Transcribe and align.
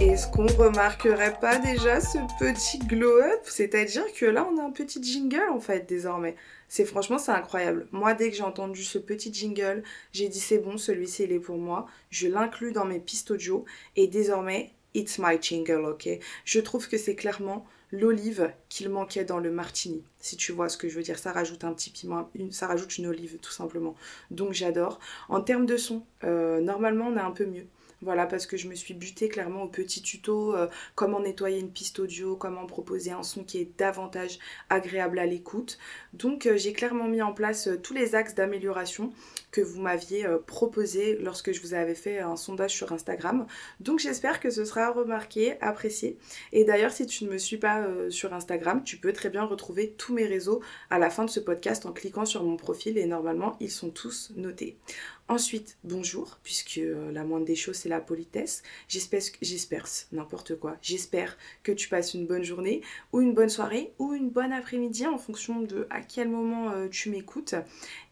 Est-ce 0.00 0.28
qu'on 0.28 0.46
remarquerait 0.46 1.38
pas 1.40 1.58
déjà 1.58 2.00
ce 2.00 2.18
petit 2.38 2.78
glow-up? 2.78 3.40
C'est-à-dire 3.44 4.04
que 4.14 4.26
là, 4.26 4.46
on 4.52 4.58
a 4.58 4.62
un 4.62 4.70
petit 4.70 5.02
jingle 5.02 5.48
en 5.50 5.60
fait 5.60 5.88
désormais. 5.88 6.36
C'est 6.68 6.84
franchement, 6.84 7.18
c'est 7.18 7.32
incroyable. 7.32 7.88
Moi, 7.90 8.14
dès 8.14 8.30
que 8.30 8.36
j'ai 8.36 8.42
entendu 8.42 8.84
ce 8.84 8.98
petit 8.98 9.32
jingle, 9.32 9.82
j'ai 10.12 10.28
dit 10.28 10.40
c'est 10.40 10.58
bon, 10.58 10.76
celui-ci 10.76 11.24
il 11.24 11.32
est 11.32 11.40
pour 11.40 11.56
moi. 11.56 11.86
Je 12.10 12.28
l'inclus 12.28 12.72
dans 12.72 12.84
mes 12.84 13.00
pistes 13.00 13.30
audio 13.30 13.64
et 13.96 14.06
désormais, 14.06 14.72
it's 14.94 15.18
my 15.18 15.38
jingle, 15.40 15.84
ok? 15.84 16.08
Je 16.44 16.60
trouve 16.60 16.88
que 16.88 16.98
c'est 16.98 17.16
clairement 17.16 17.66
l'olive 17.90 18.52
qu'il 18.68 18.88
manquait 18.90 19.24
dans 19.24 19.38
le 19.38 19.50
martini. 19.50 20.04
Si 20.24 20.38
tu 20.38 20.52
vois 20.52 20.70
ce 20.70 20.78
que 20.78 20.88
je 20.88 20.96
veux 20.96 21.02
dire, 21.02 21.18
ça 21.18 21.32
rajoute 21.32 21.64
un 21.64 21.74
petit 21.74 21.90
piment, 21.90 22.30
ça 22.50 22.66
rajoute 22.66 22.96
une 22.96 23.06
olive 23.08 23.36
tout 23.42 23.52
simplement. 23.52 23.94
Donc 24.30 24.54
j'adore. 24.54 24.98
En 25.28 25.42
termes 25.42 25.66
de 25.66 25.76
son, 25.76 26.06
euh, 26.24 26.62
normalement 26.62 27.08
on 27.08 27.16
est 27.18 27.20
un 27.20 27.30
peu 27.30 27.44
mieux. 27.44 27.66
Voilà, 28.00 28.26
parce 28.26 28.46
que 28.46 28.58
je 28.58 28.68
me 28.68 28.74
suis 28.74 28.92
butée 28.92 29.28
clairement 29.28 29.62
au 29.62 29.68
petit 29.68 30.02
tuto 30.02 30.54
euh, 30.54 30.66
comment 30.94 31.20
nettoyer 31.20 31.58
une 31.58 31.70
piste 31.70 31.98
audio, 32.00 32.36
comment 32.36 32.66
proposer 32.66 33.12
un 33.12 33.22
son 33.22 33.44
qui 33.44 33.58
est 33.58 33.78
davantage 33.78 34.38
agréable 34.68 35.18
à 35.18 35.26
l'écoute. 35.26 35.78
Donc 36.14 36.46
euh, 36.46 36.56
j'ai 36.56 36.72
clairement 36.72 37.06
mis 37.06 37.22
en 37.22 37.32
place 37.32 37.68
tous 37.82 37.94
les 37.94 38.14
axes 38.14 38.34
d'amélioration 38.34 39.12
que 39.50 39.60
vous 39.60 39.80
m'aviez 39.80 40.26
proposé 40.46 41.16
lorsque 41.18 41.52
je 41.52 41.60
vous 41.60 41.74
avais 41.74 41.94
fait 41.94 42.18
un 42.18 42.36
sondage 42.36 42.72
sur 42.72 42.92
Instagram. 42.92 43.46
Donc 43.80 44.00
j'espère 44.00 44.40
que 44.40 44.50
ce 44.50 44.64
sera 44.64 44.90
remarqué, 44.90 45.60
apprécié. 45.60 46.18
Et 46.52 46.64
d'ailleurs, 46.64 46.92
si 46.92 47.06
tu 47.06 47.24
ne 47.24 47.30
me 47.30 47.38
suis 47.38 47.58
pas 47.58 47.86
sur 48.10 48.34
Instagram, 48.34 48.82
tu 48.84 48.96
peux 48.96 49.12
très 49.12 49.30
bien 49.30 49.44
retrouver 49.44 49.94
tous 49.96 50.13
mes 50.14 50.26
réseaux 50.26 50.60
à 50.90 50.98
la 50.98 51.10
fin 51.10 51.24
de 51.24 51.30
ce 51.30 51.40
podcast 51.40 51.84
en 51.86 51.92
cliquant 51.92 52.24
sur 52.24 52.42
mon 52.42 52.56
profil 52.56 52.96
et 52.98 53.06
normalement 53.06 53.56
ils 53.60 53.70
sont 53.70 53.90
tous 53.90 54.32
notés. 54.36 54.78
Ensuite, 55.26 55.78
bonjour, 55.84 56.38
puisque 56.42 56.76
euh, 56.76 57.10
la 57.10 57.24
moindre 57.24 57.46
des 57.46 57.56
choses, 57.56 57.76
c'est 57.76 57.88
la 57.88 58.02
politesse. 58.02 58.62
J'espère, 58.88 59.86
n'importe 60.12 60.54
quoi. 60.56 60.76
J'espère 60.82 61.38
que 61.62 61.72
tu 61.72 61.88
passes 61.88 62.12
une 62.12 62.26
bonne 62.26 62.42
journée, 62.42 62.82
ou 63.14 63.22
une 63.22 63.32
bonne 63.32 63.48
soirée, 63.48 63.94
ou 63.98 64.12
une 64.12 64.28
bonne 64.28 64.52
après-midi, 64.52 65.06
en 65.06 65.16
fonction 65.16 65.62
de 65.62 65.86
à 65.88 66.02
quel 66.02 66.28
moment 66.28 66.72
euh, 66.72 66.88
tu 66.88 67.08
m'écoutes. 67.08 67.54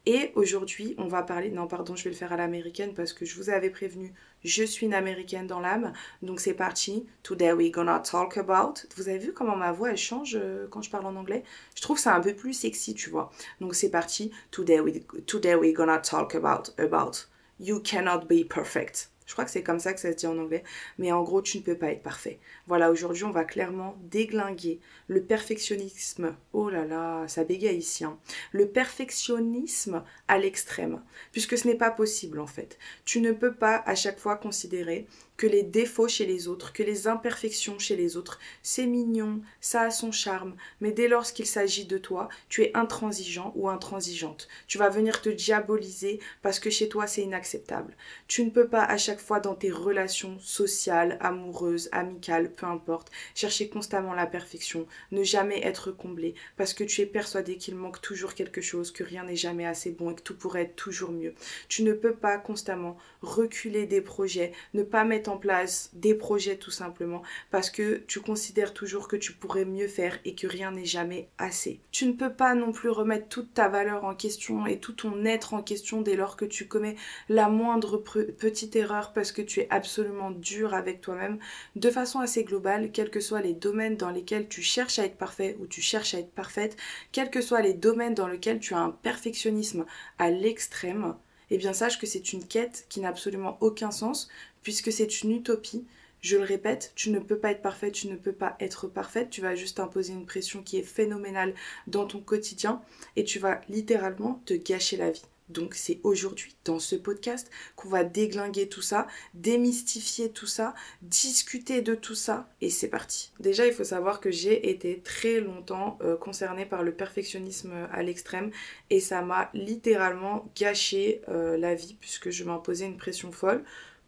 Et 0.05 0.31
aujourd'hui, 0.35 0.95
on 0.97 1.07
va 1.07 1.23
parler. 1.23 1.49
Non, 1.49 1.67
pardon, 1.67 1.95
je 1.95 2.03
vais 2.03 2.09
le 2.09 2.15
faire 2.15 2.33
à 2.33 2.37
l'américaine 2.37 2.93
parce 2.93 3.13
que 3.13 3.25
je 3.25 3.35
vous 3.35 3.49
avais 3.49 3.69
prévenu, 3.69 4.13
je 4.43 4.63
suis 4.63 4.85
une 4.85 4.93
américaine 4.93 5.47
dans 5.47 5.61
l'âme. 5.61 5.93
Donc 6.21 6.41
c'est 6.41 6.53
parti. 6.53 7.05
Today 7.21 7.53
we're 7.53 7.71
gonna 7.71 7.99
talk 7.99 8.37
about. 8.37 8.85
Vous 8.97 9.07
avez 9.07 9.19
vu 9.19 9.31
comment 9.31 9.55
ma 9.55 9.71
voix 9.71 9.91
elle 9.91 9.97
change 9.97 10.35
euh, 10.35 10.67
quand 10.69 10.81
je 10.81 10.89
parle 10.89 11.05
en 11.05 11.15
anglais? 11.15 11.43
Je 11.75 11.81
trouve 11.81 11.99
ça 11.99 12.15
un 12.15 12.19
peu 12.19 12.33
plus 12.33 12.53
sexy, 12.53 12.93
tu 12.95 13.09
vois. 13.09 13.31
Donc 13.61 13.75
c'est 13.75 13.91
parti. 13.91 14.31
Today, 14.51 14.81
we, 14.81 15.05
today 15.25 15.55
we're 15.55 15.73
gonna 15.73 15.99
talk 15.99 16.35
about, 16.35 16.73
about. 16.77 17.12
You 17.59 17.79
cannot 17.79 18.25
be 18.29 18.47
perfect. 18.47 19.09
Je 19.25 19.33
crois 19.33 19.45
que 19.45 19.51
c'est 19.51 19.63
comme 19.63 19.79
ça 19.79 19.93
que 19.93 19.99
ça 19.99 20.11
se 20.11 20.17
dit 20.17 20.27
en 20.27 20.37
anglais. 20.37 20.63
Mais 20.97 21.11
en 21.11 21.23
gros, 21.23 21.41
tu 21.41 21.57
ne 21.57 21.63
peux 21.63 21.77
pas 21.77 21.91
être 21.91 22.03
parfait. 22.03 22.39
Voilà, 22.67 22.91
aujourd'hui, 22.91 23.23
on 23.23 23.31
va 23.31 23.45
clairement 23.45 23.97
déglinguer 24.03 24.79
le 25.07 25.23
perfectionnisme. 25.23 26.35
Oh 26.51 26.69
là 26.69 26.85
là, 26.85 27.27
ça 27.27 27.43
bégaye 27.43 27.77
ici. 27.77 28.03
Hein. 28.03 28.19
Le 28.51 28.67
perfectionnisme 28.67 30.03
à 30.27 30.37
l'extrême. 30.37 31.01
Puisque 31.31 31.57
ce 31.57 31.67
n'est 31.67 31.75
pas 31.75 31.91
possible, 31.91 32.39
en 32.39 32.47
fait. 32.47 32.77
Tu 33.05 33.21
ne 33.21 33.31
peux 33.31 33.53
pas 33.53 33.81
à 33.85 33.95
chaque 33.95 34.19
fois 34.19 34.35
considérer 34.35 35.07
que 35.37 35.47
les 35.47 35.63
défauts 35.63 36.07
chez 36.07 36.25
les 36.25 36.47
autres, 36.47 36.73
que 36.73 36.83
les 36.83 37.07
imperfections 37.07 37.79
chez 37.79 37.95
les 37.95 38.17
autres. 38.17 38.39
C'est 38.61 38.85
mignon, 38.85 39.41
ça 39.61 39.81
a 39.81 39.91
son 39.91 40.11
charme, 40.11 40.55
mais 40.79 40.91
dès 40.91 41.07
lors 41.07 41.25
qu'il 41.25 41.45
s'agit 41.45 41.85
de 41.85 41.97
toi, 41.97 42.29
tu 42.49 42.63
es 42.63 42.71
intransigeant 42.75 43.51
ou 43.55 43.69
intransigeante. 43.69 44.47
Tu 44.67 44.77
vas 44.77 44.89
venir 44.89 45.21
te 45.21 45.29
diaboliser 45.29 46.19
parce 46.41 46.59
que 46.59 46.69
chez 46.69 46.89
toi 46.89 47.07
c'est 47.07 47.23
inacceptable. 47.23 47.95
Tu 48.27 48.43
ne 48.43 48.49
peux 48.49 48.67
pas 48.67 48.83
à 48.83 48.97
chaque 48.97 49.19
fois 49.19 49.39
dans 49.39 49.55
tes 49.55 49.71
relations 49.71 50.37
sociales, 50.39 51.17
amoureuses, 51.19 51.89
amicales, 51.91 52.51
peu 52.51 52.65
importe, 52.65 53.11
chercher 53.35 53.69
constamment 53.69 54.13
la 54.13 54.27
perfection, 54.27 54.85
ne 55.11 55.23
jamais 55.23 55.65
être 55.65 55.91
comblé 55.91 56.35
parce 56.57 56.73
que 56.73 56.83
tu 56.83 57.01
es 57.01 57.05
persuadé 57.05 57.57
qu'il 57.57 57.75
manque 57.75 58.01
toujours 58.01 58.33
quelque 58.33 58.61
chose, 58.61 58.91
que 58.91 59.03
rien 59.03 59.23
n'est 59.23 59.35
jamais 59.35 59.65
assez 59.65 59.91
bon 59.91 60.11
et 60.11 60.15
que 60.15 60.21
tout 60.21 60.37
pourrait 60.37 60.63
être 60.63 60.75
toujours 60.75 61.11
mieux. 61.11 61.33
Tu 61.69 61.83
ne 61.83 61.93
peux 61.93 62.15
pas 62.15 62.37
constamment 62.37 62.97
reculer 63.21 63.85
des 63.85 64.01
projets, 64.01 64.51
ne 64.73 64.83
pas 64.83 65.03
mettre 65.03 65.22
en 65.27 65.37
place 65.37 65.89
des 65.93 66.13
projets 66.13 66.57
tout 66.57 66.71
simplement 66.71 67.21
parce 67.51 67.69
que 67.69 68.03
tu 68.07 68.19
considères 68.19 68.73
toujours 68.73 69.07
que 69.07 69.15
tu 69.15 69.33
pourrais 69.33 69.65
mieux 69.65 69.87
faire 69.87 70.17
et 70.25 70.35
que 70.35 70.47
rien 70.47 70.71
n'est 70.71 70.85
jamais 70.85 71.27
assez. 71.37 71.79
Tu 71.91 72.05
ne 72.05 72.13
peux 72.13 72.33
pas 72.33 72.55
non 72.55 72.71
plus 72.71 72.89
remettre 72.89 73.27
toute 73.27 73.53
ta 73.53 73.67
valeur 73.67 74.05
en 74.05 74.15
question 74.15 74.65
et 74.65 74.79
tout 74.79 74.93
ton 74.93 75.25
être 75.25 75.53
en 75.53 75.61
question 75.61 76.01
dès 76.01 76.15
lors 76.15 76.37
que 76.37 76.45
tu 76.45 76.67
commets 76.67 76.95
la 77.29 77.49
moindre 77.49 77.97
petite 77.97 78.75
erreur 78.75 79.13
parce 79.13 79.31
que 79.31 79.41
tu 79.41 79.61
es 79.61 79.67
absolument 79.69 80.31
dur 80.31 80.73
avec 80.73 81.01
toi-même 81.01 81.39
de 81.75 81.89
façon 81.89 82.19
assez 82.19 82.43
globale, 82.43 82.91
quels 82.91 83.09
que 83.09 83.19
soient 83.19 83.41
les 83.41 83.53
domaines 83.53 83.97
dans 83.97 84.11
lesquels 84.11 84.47
tu 84.47 84.61
cherches 84.61 84.99
à 84.99 85.05
être 85.05 85.17
parfait 85.17 85.57
ou 85.59 85.67
tu 85.67 85.81
cherches 85.81 86.13
à 86.13 86.19
être 86.19 86.31
parfaite, 86.31 86.77
quels 87.11 87.29
que 87.29 87.41
soient 87.41 87.61
les 87.61 87.73
domaines 87.73 88.13
dans 88.13 88.27
lesquels 88.27 88.59
tu 88.59 88.73
as 88.73 88.79
un 88.79 88.91
perfectionnisme 88.91 89.85
à 90.19 90.29
l'extrême, 90.29 91.15
eh 91.49 91.57
bien 91.57 91.73
sache 91.73 91.99
que 91.99 92.07
c'est 92.07 92.33
une 92.33 92.45
quête 92.45 92.85
qui 92.89 92.99
n'a 92.99 93.09
absolument 93.09 93.57
aucun 93.61 93.91
sens 93.91 94.29
puisque 94.63 94.91
c'est 94.91 95.21
une 95.21 95.31
utopie. 95.31 95.85
Je 96.21 96.37
le 96.37 96.43
répète, 96.43 96.93
tu 96.95 97.09
ne 97.09 97.19
peux 97.19 97.37
pas 97.37 97.51
être 97.51 97.61
parfaite, 97.61 97.93
tu 97.93 98.07
ne 98.07 98.15
peux 98.15 98.31
pas 98.31 98.55
être 98.61 98.87
parfaite, 98.87 99.29
tu 99.29 99.41
vas 99.41 99.55
juste 99.55 99.81
imposer 99.81 100.13
une 100.13 100.25
pression 100.25 100.63
qui 100.63 100.77
est 100.77 100.83
phénoménale 100.83 101.53
dans 101.87 102.05
ton 102.07 102.21
quotidien 102.21 102.81
et 103.17 103.25
tu 103.25 103.39
vas 103.39 103.59
littéralement 103.67 104.41
te 104.45 104.53
gâcher 104.53 104.95
la 104.95 105.11
vie. 105.11 105.23
Donc 105.49 105.75
c'est 105.75 105.99
aujourd'hui, 106.03 106.55
dans 106.65 106.79
ce 106.79 106.95
podcast, 106.95 107.49
qu'on 107.75 107.89
va 107.89 108.03
déglinguer 108.03 108.69
tout 108.69 108.81
ça, 108.81 109.07
démystifier 109.33 110.29
tout 110.29 110.47
ça, 110.47 110.73
discuter 111.01 111.81
de 111.81 111.95
tout 111.95 112.15
ça, 112.15 112.49
et 112.61 112.69
c'est 112.69 112.87
parti. 112.87 113.31
Déjà, 113.39 113.67
il 113.67 113.73
faut 113.73 113.83
savoir 113.83 114.19
que 114.19 114.31
j'ai 114.31 114.69
été 114.69 114.99
très 114.99 115.41
longtemps 115.41 115.97
euh, 116.01 116.15
concernée 116.15 116.65
par 116.65 116.83
le 116.83 116.93
perfectionnisme 116.93 117.73
à 117.91 118.03
l'extrême, 118.03 118.51
et 118.89 118.99
ça 118.99 119.21
m'a 119.21 119.49
littéralement 119.53 120.49
gâché 120.55 121.21
euh, 121.29 121.57
la 121.57 121.75
vie, 121.75 121.97
puisque 121.99 122.29
je 122.29 122.43
m'imposais 122.43 122.85
une 122.85 122.97
pression 122.97 123.31
folle. 123.31 123.63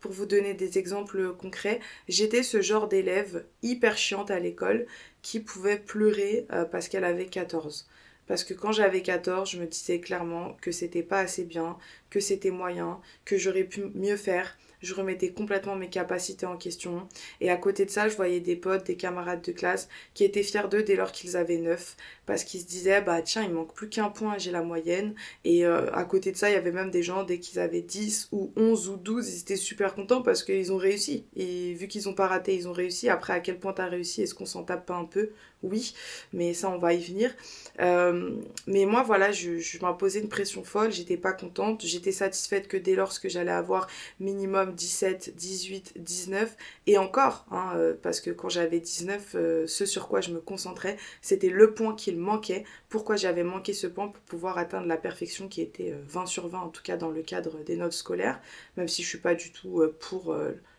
Pour 0.05 0.13
vous 0.13 0.27
donner 0.27 0.53
des 0.53 0.77
exemples 0.77 1.33
concrets, 1.33 1.79
j'étais 2.07 2.43
ce 2.43 2.61
genre 2.61 2.87
d'élève 2.87 3.43
hyper 3.63 3.97
chiante 3.97 4.29
à 4.29 4.39
l'école 4.39 4.85
qui 5.23 5.39
pouvait 5.39 5.79
pleurer 5.79 6.45
euh, 6.51 6.63
parce 6.63 6.89
qu'elle 6.89 7.03
avait 7.03 7.25
14. 7.25 7.87
Parce 8.27 8.43
que 8.43 8.53
quand 8.53 8.71
j'avais 8.71 9.01
14, 9.01 9.49
je 9.49 9.57
me 9.57 9.65
disais 9.65 9.99
clairement 9.99 10.55
que 10.61 10.71
c'était 10.71 11.01
pas 11.01 11.21
assez 11.21 11.43
bien, 11.43 11.79
que 12.11 12.19
c'était 12.19 12.51
moyen, 12.51 13.01
que 13.25 13.35
j'aurais 13.35 13.63
pu 13.63 13.85
mieux 13.95 14.15
faire, 14.15 14.59
je 14.81 14.93
remettais 14.93 15.29
complètement 15.31 15.75
mes 15.75 15.89
capacités 15.89 16.45
en 16.45 16.57
question. 16.57 17.07
Et 17.41 17.49
à 17.49 17.57
côté 17.57 17.85
de 17.85 17.89
ça, 17.89 18.09
je 18.09 18.15
voyais 18.15 18.39
des 18.39 18.55
potes, 18.55 18.85
des 18.85 18.95
camarades 18.95 19.41
de 19.41 19.51
classe 19.51 19.89
qui 20.13 20.23
étaient 20.23 20.43
fiers 20.43 20.67
d'eux 20.69 20.83
dès 20.83 20.95
lors 20.95 21.11
qu'ils 21.11 21.37
avaient 21.37 21.57
9 21.57 21.95
parce 22.25 22.43
qu'ils 22.43 22.61
se 22.61 22.65
disaient 22.65 23.01
bah 23.01 23.21
tiens, 23.21 23.43
il 23.43 23.51
manque 23.51 23.73
plus 23.73 23.89
qu'un 23.89 24.09
point, 24.09 24.37
j'ai 24.37 24.51
la 24.51 24.61
moyenne. 24.63 25.15
Et 25.43 25.65
euh, 25.65 25.91
à 25.93 26.05
côté 26.05 26.31
de 26.31 26.37
ça, 26.37 26.49
il 26.49 26.53
y 26.53 26.57
avait 26.57 26.71
même 26.71 26.91
des 26.91 27.03
gens 27.03 27.23
dès 27.23 27.39
qu'ils 27.39 27.59
avaient 27.59 27.81
10 27.81 28.29
ou 28.31 28.51
11 28.55 28.89
ou 28.89 28.97
12, 28.97 29.29
ils 29.33 29.39
étaient 29.41 29.55
super 29.55 29.95
contents 29.95 30.21
parce 30.21 30.43
qu'ils 30.43 30.71
ont 30.71 30.77
réussi. 30.77 31.25
Et 31.35 31.73
vu 31.73 31.87
qu'ils 31.87 32.09
ont 32.09 32.13
pas 32.13 32.27
raté, 32.27 32.55
ils 32.55 32.67
ont 32.67 32.73
réussi. 32.73 33.09
Après, 33.09 33.33
à 33.33 33.39
quel 33.39 33.59
point 33.59 33.73
tu 33.73 33.81
as 33.81 33.87
réussi 33.87 34.21
Est-ce 34.23 34.35
qu'on 34.35 34.45
s'en 34.45 34.63
tape 34.63 34.85
pas 34.85 34.95
un 34.95 35.05
peu? 35.05 35.31
Oui, 35.65 35.93
mais 36.33 36.53
ça, 36.53 36.69
on 36.69 36.77
va 36.77 36.93
y 36.93 37.03
venir. 37.03 37.33
Euh, 37.79 38.31
mais 38.67 38.85
moi, 38.85 39.03
voilà, 39.03 39.31
je, 39.31 39.57
je 39.57 39.79
m'imposais 39.79 40.19
une 40.19 40.29
pression 40.29 40.63
folle, 40.63 40.91
j'étais 40.91 41.17
pas 41.17 41.33
contente. 41.33 41.85
J'étais 41.85 42.11
satisfaite 42.11 42.67
que 42.67 42.77
dès 42.77 42.95
lors 42.95 43.19
que 43.19 43.29
j'allais 43.29 43.51
avoir 43.51 43.87
minimum 44.19 44.73
17, 44.73 45.35
18, 45.35 45.93
19 45.97 46.55
et 46.87 46.97
encore, 46.97 47.45
hein, 47.51 47.73
euh, 47.75 47.93
parce 48.01 48.19
que 48.21 48.29
quand 48.31 48.49
j'avais 48.49 48.79
19, 48.79 49.35
euh, 49.35 49.67
ce 49.67 49.85
sur 49.85 50.07
quoi 50.07 50.21
je 50.21 50.31
me 50.31 50.39
concentrais, 50.39 50.97
c'était 51.21 51.49
le 51.49 51.73
point 51.73 51.95
qu'il 51.95 52.17
manquait. 52.17 52.63
Pourquoi 52.89 53.15
j'avais 53.15 53.43
manqué 53.43 53.73
ce 53.73 53.87
point 53.87 54.07
pour 54.07 54.21
pouvoir 54.23 54.57
atteindre 54.57 54.87
la 54.87 54.97
perfection 54.97 55.47
qui 55.47 55.61
était 55.61 55.95
20 56.07 56.23
euh, 56.23 56.25
sur 56.25 56.47
20, 56.47 56.59
en 56.59 56.69
tout 56.69 56.83
cas 56.83 56.97
dans 56.97 57.09
le 57.09 57.21
cadre 57.21 57.63
des 57.63 57.75
notes 57.75 57.93
scolaires, 57.93 58.39
même 58.77 58.87
si 58.87 59.03
je 59.03 59.07
suis 59.07 59.17
pas 59.17 59.35
du 59.35 59.51
tout 59.51 59.83
pour 59.99 60.35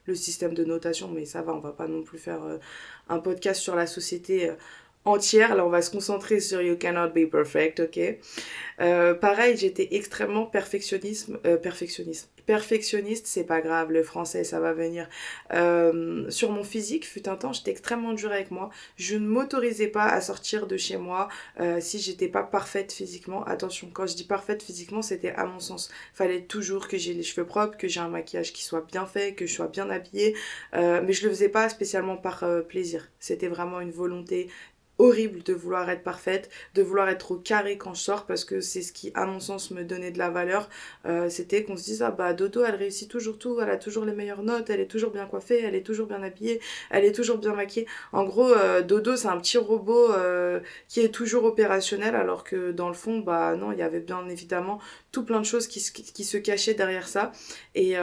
le 0.07 0.15
système 0.15 0.55
de 0.55 0.65
notation, 0.65 1.09
mais 1.09 1.25
ça 1.25 1.43
va, 1.43 1.53
on 1.53 1.59
va 1.59 1.73
pas 1.73 1.89
non 1.89 2.03
plus 2.03 2.19
faire 2.19 2.41
un 3.09 3.19
podcast 3.19 3.61
sur 3.61 3.75
la 3.75 3.87
société 3.87 4.53
entière. 5.07 5.55
Là, 5.55 5.65
on 5.65 5.71
va 5.71 5.83
se 5.83 5.91
concentrer 5.91 6.41
sur 6.41 6.61
You 6.61 6.77
Cannot 6.77 7.11
Be 7.11 7.31
Perfect, 7.31 7.81
ok? 7.81 8.19
Pareil, 9.21 9.57
j'étais 9.57 9.89
extrêmement 9.93 10.45
perfectionnisme, 10.47 11.39
perfectionnisme, 11.63 12.29
perfectionniste, 12.47 13.27
c'est 13.27 13.45
pas 13.45 13.61
grave, 13.61 13.93
le 13.93 14.03
français 14.03 14.45
ça 14.45 14.61
va 14.61 14.73
venir. 14.73 15.09
Euh, 15.53 16.31
sur 16.31 16.53
mon 16.53 16.63
physique, 16.63 17.07
fut 17.07 17.29
un 17.29 17.37
temps, 17.37 17.53
j'étais 17.53 17.73
extrêmement 17.73 18.13
dure 18.13 18.33
avec 18.33 18.51
moi. 18.51 18.71
Je 18.97 19.17
ne 19.17 19.27
m'autorisais 19.27 19.89
pas 19.89 20.07
à 20.07 20.21
sortir 20.21 20.67
de 20.67 20.77
chez 20.77 20.97
moi 20.97 21.29
euh, 21.61 21.81
si 21.81 21.99
j'étais 21.99 22.29
pas 22.29 22.45
parfaite 22.45 22.93
physiquement. 22.93 23.45
Attention, 23.45 23.91
quand 23.93 24.07
je 24.07 24.15
dis 24.15 24.25
parfaite 24.25 24.63
physiquement, 24.63 25.03
c'était 25.03 25.33
à 25.33 25.45
mon 25.45 25.61
sens. 25.61 25.91
Fallait 26.15 26.43
toujours 26.43 26.89
que 26.89 26.97
j'ai 26.97 27.13
les 27.13 27.25
cheveux 27.25 27.47
propres, 27.47 27.77
que 27.77 27.89
j'ai 27.89 28.01
un 28.01 28.09
maquillage 28.09 28.53
qui 28.53 28.65
soit 28.65 28.87
bien 28.87 29.07
fait, 29.07 29.35
que 29.35 29.47
je 29.47 29.53
sois 29.53 29.69
bien 29.69 29.91
habillée. 29.91 30.37
Euh, 30.75 31.03
mais 31.05 31.13
je 31.13 31.25
le 31.25 31.31
faisais 31.31 31.49
pas 31.49 31.69
spécialement 31.69 32.17
par 32.17 32.45
plaisir. 32.69 33.09
C'était 33.19 33.49
vraiment 33.49 33.81
une 33.81 33.91
volonté 33.91 34.49
horrible 34.99 35.43
de 35.43 35.53
vouloir 35.53 35.89
être 35.91 36.03
parfaite, 36.03 36.51
de 36.75 36.83
vouloir 36.83 37.09
être 37.09 37.33
au 37.33 37.37
carré 37.37 37.77
quand 37.77 37.95
je 37.95 38.01
sors 38.01 38.27
parce 38.27 38.45
que 38.45 38.61
c'est 38.61 38.83
ce 38.83 38.93
qui, 38.93 39.11
à 39.15 39.27
mon 39.27 39.41
sens, 39.41 39.71
me 39.71 39.85
donnait 39.85 40.11
de 40.11 40.19
la 40.19 40.31
valeur. 40.31 40.69
Euh, 41.07 41.29
c'était 41.29 41.65
qu'on 41.65 41.77
se 41.77 41.85
dise, 41.85 42.03
ah 42.03 42.11
bah 42.11 42.33
Dodo, 42.33 42.65
elle 42.65 42.75
réussit 42.75 43.11
toujours 43.11 43.39
tout, 43.39 43.61
elle 43.61 43.71
a 43.71 43.77
toujours 43.77 44.05
les 44.05 44.13
meilleures 44.13 44.43
notes, 44.43 44.71
elle 44.71 44.81
est 44.81 44.87
toujours 44.87 45.11
bien 45.11 45.27
coiffée, 45.27 45.63
elle 45.63 45.75
est 45.75 45.83
toujours 45.83 46.07
bien 46.07 46.23
habillée, 46.23 46.61
elle 46.91 47.05
est 47.05 47.13
toujours 47.13 47.39
bien 47.39 47.55
maquillée. 47.55 47.87
En 48.13 48.25
gros, 48.25 48.53
euh, 48.53 48.83
Dodo, 48.83 49.17
c'est 49.17 49.29
un 49.29 49.39
petit 49.39 49.59
robot 49.59 50.13
euh, 50.13 50.61
qui 50.89 51.01
est 51.01 51.13
toujours 51.13 51.45
opérationnel 51.45 52.15
alors 52.15 52.45
que 52.45 52.73
dans 52.73 52.89
le 52.89 52.95
fond, 52.95 53.19
bah 53.19 53.57
non, 53.57 53.73
il 53.73 53.79
y 53.79 53.83
avait 53.83 54.01
bien 54.01 54.27
évidemment 54.29 54.81
tout 55.13 55.25
plein 55.25 55.41
de 55.41 55.47
choses 55.47 55.67
qui, 55.67 55.81
se 55.81 56.37
cachaient 56.39 56.75
derrière 56.75 57.09
ça. 57.09 57.33
Et, 57.75 57.95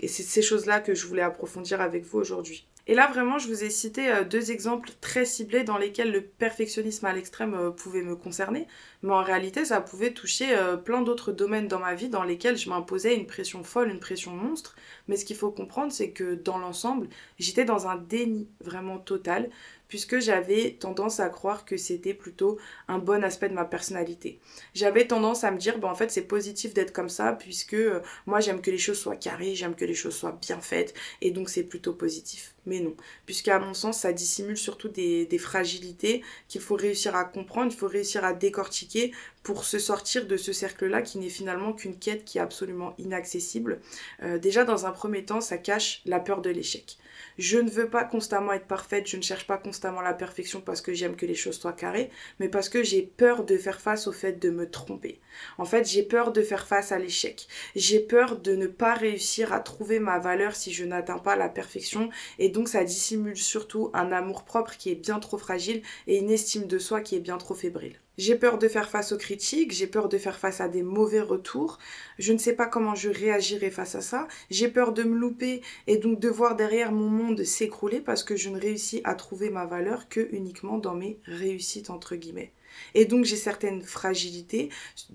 et 0.00 0.08
c'est 0.08 0.22
ces 0.22 0.42
choses-là 0.42 0.80
que 0.80 0.94
je 0.94 1.06
voulais 1.06 1.22
approfondir 1.22 1.80
avec 1.80 2.04
vous 2.04 2.18
aujourd'hui. 2.18 2.69
Et 2.86 2.94
là, 2.94 3.08
vraiment, 3.08 3.38
je 3.38 3.46
vous 3.46 3.62
ai 3.62 3.70
cité 3.70 4.10
euh, 4.10 4.24
deux 4.24 4.50
exemples 4.50 4.90
très 5.00 5.24
ciblés 5.24 5.64
dans 5.64 5.78
lesquels 5.78 6.10
le 6.10 6.22
perfectionnisme 6.22 7.06
à 7.06 7.12
l'extrême 7.12 7.54
euh, 7.54 7.70
pouvait 7.70 8.02
me 8.02 8.16
concerner, 8.16 8.66
mais 9.02 9.12
en 9.12 9.22
réalité, 9.22 9.64
ça 9.64 9.80
pouvait 9.80 10.12
toucher 10.12 10.56
euh, 10.56 10.76
plein 10.76 11.02
d'autres 11.02 11.32
domaines 11.32 11.68
dans 11.68 11.78
ma 11.78 11.94
vie 11.94 12.08
dans 12.08 12.24
lesquels 12.24 12.56
je 12.56 12.68
m'imposais 12.68 13.14
une 13.14 13.26
pression 13.26 13.62
folle, 13.62 13.90
une 13.90 14.00
pression 14.00 14.32
monstre. 14.32 14.76
Mais 15.08 15.16
ce 15.16 15.24
qu'il 15.24 15.36
faut 15.36 15.50
comprendre, 15.50 15.92
c'est 15.92 16.10
que 16.10 16.34
dans 16.34 16.58
l'ensemble, 16.58 17.08
j'étais 17.38 17.64
dans 17.64 17.86
un 17.86 17.96
déni 17.96 18.48
vraiment 18.60 18.98
total 18.98 19.50
puisque 19.90 20.20
j'avais 20.20 20.76
tendance 20.78 21.18
à 21.18 21.28
croire 21.28 21.64
que 21.66 21.76
c'était 21.76 22.14
plutôt 22.14 22.58
un 22.86 22.98
bon 22.98 23.22
aspect 23.24 23.48
de 23.48 23.54
ma 23.54 23.64
personnalité. 23.64 24.38
J'avais 24.72 25.06
tendance 25.06 25.42
à 25.42 25.50
me 25.50 25.58
dire, 25.58 25.78
bah, 25.78 25.88
en 25.88 25.96
fait 25.96 26.10
c'est 26.12 26.22
positif 26.22 26.72
d'être 26.72 26.92
comme 26.92 27.08
ça, 27.08 27.32
puisque 27.32 27.74
euh, 27.74 28.00
moi 28.24 28.38
j'aime 28.38 28.62
que 28.62 28.70
les 28.70 28.78
choses 28.78 28.98
soient 28.98 29.16
carrées, 29.16 29.56
j'aime 29.56 29.74
que 29.74 29.84
les 29.84 29.94
choses 29.94 30.14
soient 30.14 30.38
bien 30.40 30.60
faites, 30.60 30.94
et 31.20 31.32
donc 31.32 31.50
c'est 31.50 31.64
plutôt 31.64 31.92
positif. 31.92 32.54
Mais 32.66 32.78
non, 32.78 32.94
puisqu'à 33.26 33.58
mon 33.58 33.74
sens 33.74 33.98
ça 33.98 34.12
dissimule 34.12 34.56
surtout 34.56 34.88
des, 34.88 35.26
fragilités 35.38 36.22
qu'il 36.48 36.60
faut 36.60 36.76
réussir 36.76 37.16
à 37.16 37.24
comprendre, 37.24 37.72
il 37.72 37.76
faut 37.76 37.88
réussir 37.88 38.24
à 38.24 38.32
décortiquer 38.32 39.12
pour 39.42 39.64
se 39.64 39.80
sortir 39.80 40.26
de 40.26 40.36
ce 40.36 40.52
cercle-là 40.52 41.02
qui 41.02 41.18
n'est 41.18 41.30
finalement 41.30 41.72
qu'une 41.72 41.98
quête 41.98 42.24
qui 42.24 42.38
est 42.38 42.42
absolument 42.42 42.94
inaccessible. 42.98 43.80
Euh, 44.22 44.38
déjà 44.38 44.64
dans 44.64 44.86
un 44.86 44.92
premier 44.92 45.24
temps, 45.24 45.40
ça 45.40 45.58
cache 45.58 46.02
la 46.04 46.20
peur 46.20 46.42
de 46.42 46.50
l'échec. 46.50 46.96
Je 47.40 47.56
ne 47.56 47.70
veux 47.70 47.88
pas 47.88 48.04
constamment 48.04 48.52
être 48.52 48.66
parfaite, 48.66 49.06
je 49.06 49.16
ne 49.16 49.22
cherche 49.22 49.46
pas 49.46 49.56
constamment 49.56 50.02
la 50.02 50.12
perfection 50.12 50.60
parce 50.60 50.82
que 50.82 50.92
j'aime 50.92 51.16
que 51.16 51.24
les 51.24 51.34
choses 51.34 51.58
soient 51.58 51.72
carrées, 51.72 52.10
mais 52.38 52.50
parce 52.50 52.68
que 52.68 52.82
j'ai 52.82 53.00
peur 53.00 53.44
de 53.44 53.56
faire 53.56 53.80
face 53.80 54.06
au 54.06 54.12
fait 54.12 54.34
de 54.34 54.50
me 54.50 54.68
tromper. 54.68 55.22
En 55.56 55.64
fait, 55.64 55.88
j'ai 55.88 56.02
peur 56.02 56.32
de 56.32 56.42
faire 56.42 56.66
face 56.66 56.92
à 56.92 56.98
l'échec. 56.98 57.48
J'ai 57.74 57.98
peur 57.98 58.36
de 58.36 58.54
ne 58.54 58.66
pas 58.66 58.92
réussir 58.92 59.54
à 59.54 59.60
trouver 59.60 60.00
ma 60.00 60.18
valeur 60.18 60.54
si 60.54 60.70
je 60.70 60.84
n'atteins 60.84 61.18
pas 61.18 61.34
la 61.34 61.48
perfection 61.48 62.10
et 62.38 62.50
donc 62.50 62.68
ça 62.68 62.84
dissimule 62.84 63.38
surtout 63.38 63.90
un 63.94 64.12
amour 64.12 64.44
propre 64.44 64.76
qui 64.76 64.90
est 64.90 64.94
bien 64.94 65.18
trop 65.18 65.38
fragile 65.38 65.80
et 66.06 66.18
une 66.18 66.30
estime 66.30 66.66
de 66.66 66.78
soi 66.78 67.00
qui 67.00 67.16
est 67.16 67.20
bien 67.20 67.38
trop 67.38 67.54
fébrile. 67.54 67.96
J'ai 68.20 68.34
peur 68.34 68.58
de 68.58 68.68
faire 68.68 68.90
face 68.90 69.12
aux 69.12 69.16
critiques, 69.16 69.72
j'ai 69.72 69.86
peur 69.86 70.10
de 70.10 70.18
faire 70.18 70.38
face 70.38 70.60
à 70.60 70.68
des 70.68 70.82
mauvais 70.82 71.22
retours, 71.22 71.78
je 72.18 72.34
ne 72.34 72.38
sais 72.38 72.52
pas 72.52 72.66
comment 72.66 72.94
je 72.94 73.08
réagirai 73.08 73.70
face 73.70 73.94
à 73.94 74.02
ça, 74.02 74.28
j'ai 74.50 74.68
peur 74.68 74.92
de 74.92 75.04
me 75.04 75.16
louper 75.16 75.62
et 75.86 75.96
donc 75.96 76.20
de 76.20 76.28
voir 76.28 76.54
derrière 76.54 76.92
mon 76.92 77.08
monde 77.08 77.42
s'écrouler 77.44 78.02
parce 78.02 78.22
que 78.22 78.36
je 78.36 78.50
ne 78.50 78.60
réussis 78.60 79.00
à 79.04 79.14
trouver 79.14 79.48
ma 79.48 79.64
valeur 79.64 80.06
que 80.10 80.28
uniquement 80.32 80.76
dans 80.76 80.94
mes 80.94 81.18
réussites 81.24 81.88
entre 81.88 82.14
guillemets. 82.14 82.52
Et 82.94 83.04
donc 83.04 83.24
j'ai 83.24 83.36
certaines 83.36 83.82
fragilités 83.82 84.70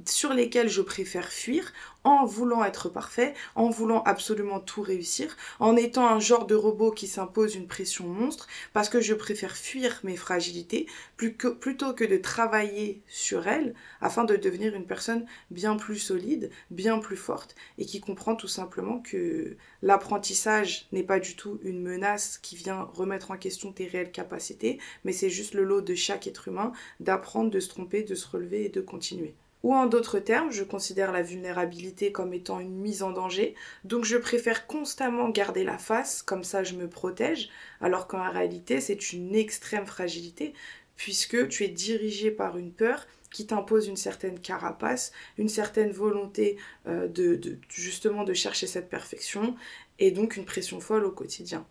sur 0.05 0.33
lesquelles 0.33 0.69
je 0.69 0.81
préfère 0.81 1.31
fuir 1.31 1.73
en 2.03 2.25
voulant 2.25 2.63
être 2.63 2.87
parfait, 2.87 3.33
en 3.55 3.69
voulant 3.69 4.03
absolument 4.03 4.59
tout 4.59 4.83
réussir, 4.83 5.35
en 5.59 5.75
étant 5.75 6.07
un 6.07 6.19
genre 6.19 6.45
de 6.45 6.53
robot 6.53 6.91
qui 6.91 7.07
s'impose 7.07 7.55
une 7.55 7.67
pression 7.67 8.05
monstre, 8.07 8.47
parce 8.73 8.89
que 8.89 9.01
je 9.01 9.15
préfère 9.15 9.57
fuir 9.57 9.99
mes 10.03 10.15
fragilités 10.15 10.85
plutôt 11.17 11.93
que 11.93 12.03
de 12.03 12.17
travailler 12.17 13.01
sur 13.07 13.47
elles 13.47 13.73
afin 14.01 14.23
de 14.23 14.35
devenir 14.35 14.75
une 14.75 14.85
personne 14.85 15.25
bien 15.49 15.77
plus 15.77 15.97
solide, 15.97 16.51
bien 16.69 16.99
plus 16.99 17.17
forte 17.17 17.55
et 17.79 17.85
qui 17.85 18.01
comprend 18.01 18.35
tout 18.35 18.47
simplement 18.47 18.99
que 18.99 19.57
l'apprentissage 19.81 20.87
n'est 20.91 21.03
pas 21.03 21.19
du 21.19 21.35
tout 21.35 21.59
une 21.63 21.81
menace 21.81 22.37
qui 22.37 22.55
vient 22.55 22.87
remettre 22.93 23.31
en 23.31 23.37
question 23.37 23.71
tes 23.71 23.87
réelles 23.87 24.11
capacités, 24.11 24.79
mais 25.03 25.11
c'est 25.11 25.29
juste 25.29 25.55
le 25.55 25.63
lot 25.63 25.81
de 25.81 25.95
chaque 25.95 26.27
être 26.27 26.47
humain 26.47 26.71
d'apprendre, 26.99 27.44
de 27.51 27.59
se 27.59 27.69
tromper, 27.69 28.03
de 28.03 28.15
se 28.15 28.27
relever 28.27 28.65
et 28.65 28.69
de 28.69 28.81
continuer. 28.81 29.33
Ou 29.63 29.73
en 29.73 29.87
d'autres 29.87 30.19
termes, 30.19 30.51
je 30.51 30.63
considère 30.63 31.11
la 31.11 31.23
vulnérabilité 31.23 32.11
comme 32.11 32.33
étant 32.33 32.59
une 32.59 32.75
mise 32.75 33.01
en 33.01 33.11
danger, 33.11 33.55
donc 33.83 34.05
je 34.05 34.17
préfère 34.17 34.67
constamment 34.67 35.29
garder 35.29 35.63
la 35.63 35.79
face, 35.79 36.21
comme 36.21 36.43
ça 36.43 36.63
je 36.63 36.75
me 36.75 36.87
protège, 36.87 37.49
alors 37.81 38.07
qu'en 38.07 38.29
réalité 38.29 38.79
c'est 38.79 39.11
une 39.11 39.33
extrême 39.35 39.87
fragilité, 39.87 40.53
puisque 40.95 41.47
tu 41.47 41.63
es 41.63 41.67
dirigé 41.67 42.29
par 42.29 42.59
une 42.59 42.71
peur 42.71 43.07
qui 43.31 43.47
t'impose 43.47 43.87
une 43.87 43.97
certaine 43.97 44.39
carapace, 44.39 45.11
une 45.37 45.49
certaine 45.49 45.91
volonté 45.91 46.57
euh, 46.87 47.07
de, 47.07 47.57
justement 47.69 48.23
de 48.23 48.33
chercher 48.33 48.65
cette 48.65 48.87
perfection 48.87 49.55
et 49.99 50.11
donc 50.11 50.35
une 50.35 50.45
pression 50.45 50.79
folle 50.79 51.05
au 51.05 51.11
quotidien. 51.11 51.65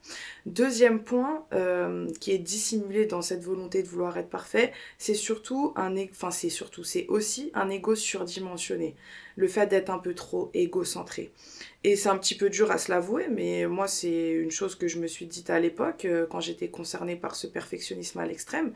Deuxième 0.47 1.03
point 1.03 1.47
euh, 1.53 2.09
qui 2.21 2.33
est 2.33 2.39
dissimulé 2.39 3.07
dans 3.07 3.23
cette 3.23 3.43
volonté 3.43 3.83
de 3.83 3.89
vouloir 3.89 4.17
être 4.17 4.31
parfait, 4.31 4.73
c'est 4.99 5.15
surtout 5.15 5.73
un, 5.77 5.95
enfin 6.11 6.31
c'est 6.31 6.49
surtout, 6.49 6.85
c'est 6.85 7.07
aussi 7.09 7.51
un 7.55 7.69
ego 7.71 7.95
surdimensionné, 7.95 8.97
le 9.37 9.49
fait 9.49 9.67
d'être 9.67 9.91
un 9.91 9.99
peu 9.99 10.15
trop 10.15 10.51
égocentré. 10.55 11.33
Et 11.83 11.97
c'est 11.97 12.09
un 12.09 12.17
petit 12.17 12.35
peu 12.35 12.49
dur 12.49 12.71
à 12.71 12.79
se 12.79 12.91
l'avouer, 12.91 13.29
mais 13.29 13.67
moi 13.67 13.89
c'est 13.89 14.31
une 14.31 14.51
chose 14.51 14.75
que 14.75 14.89
je 14.89 14.99
me 14.99 15.07
suis 15.07 15.27
dite 15.27 15.51
à 15.51 15.61
l'époque 15.61 16.07
euh, 16.07 16.27
quand 16.27 16.41
j'étais 16.41 16.69
concernée 16.69 17.17
par 17.17 17.35
ce 17.35 17.47
perfectionnisme 17.47 18.19
à 18.19 18.27
l'extrême, 18.27 18.73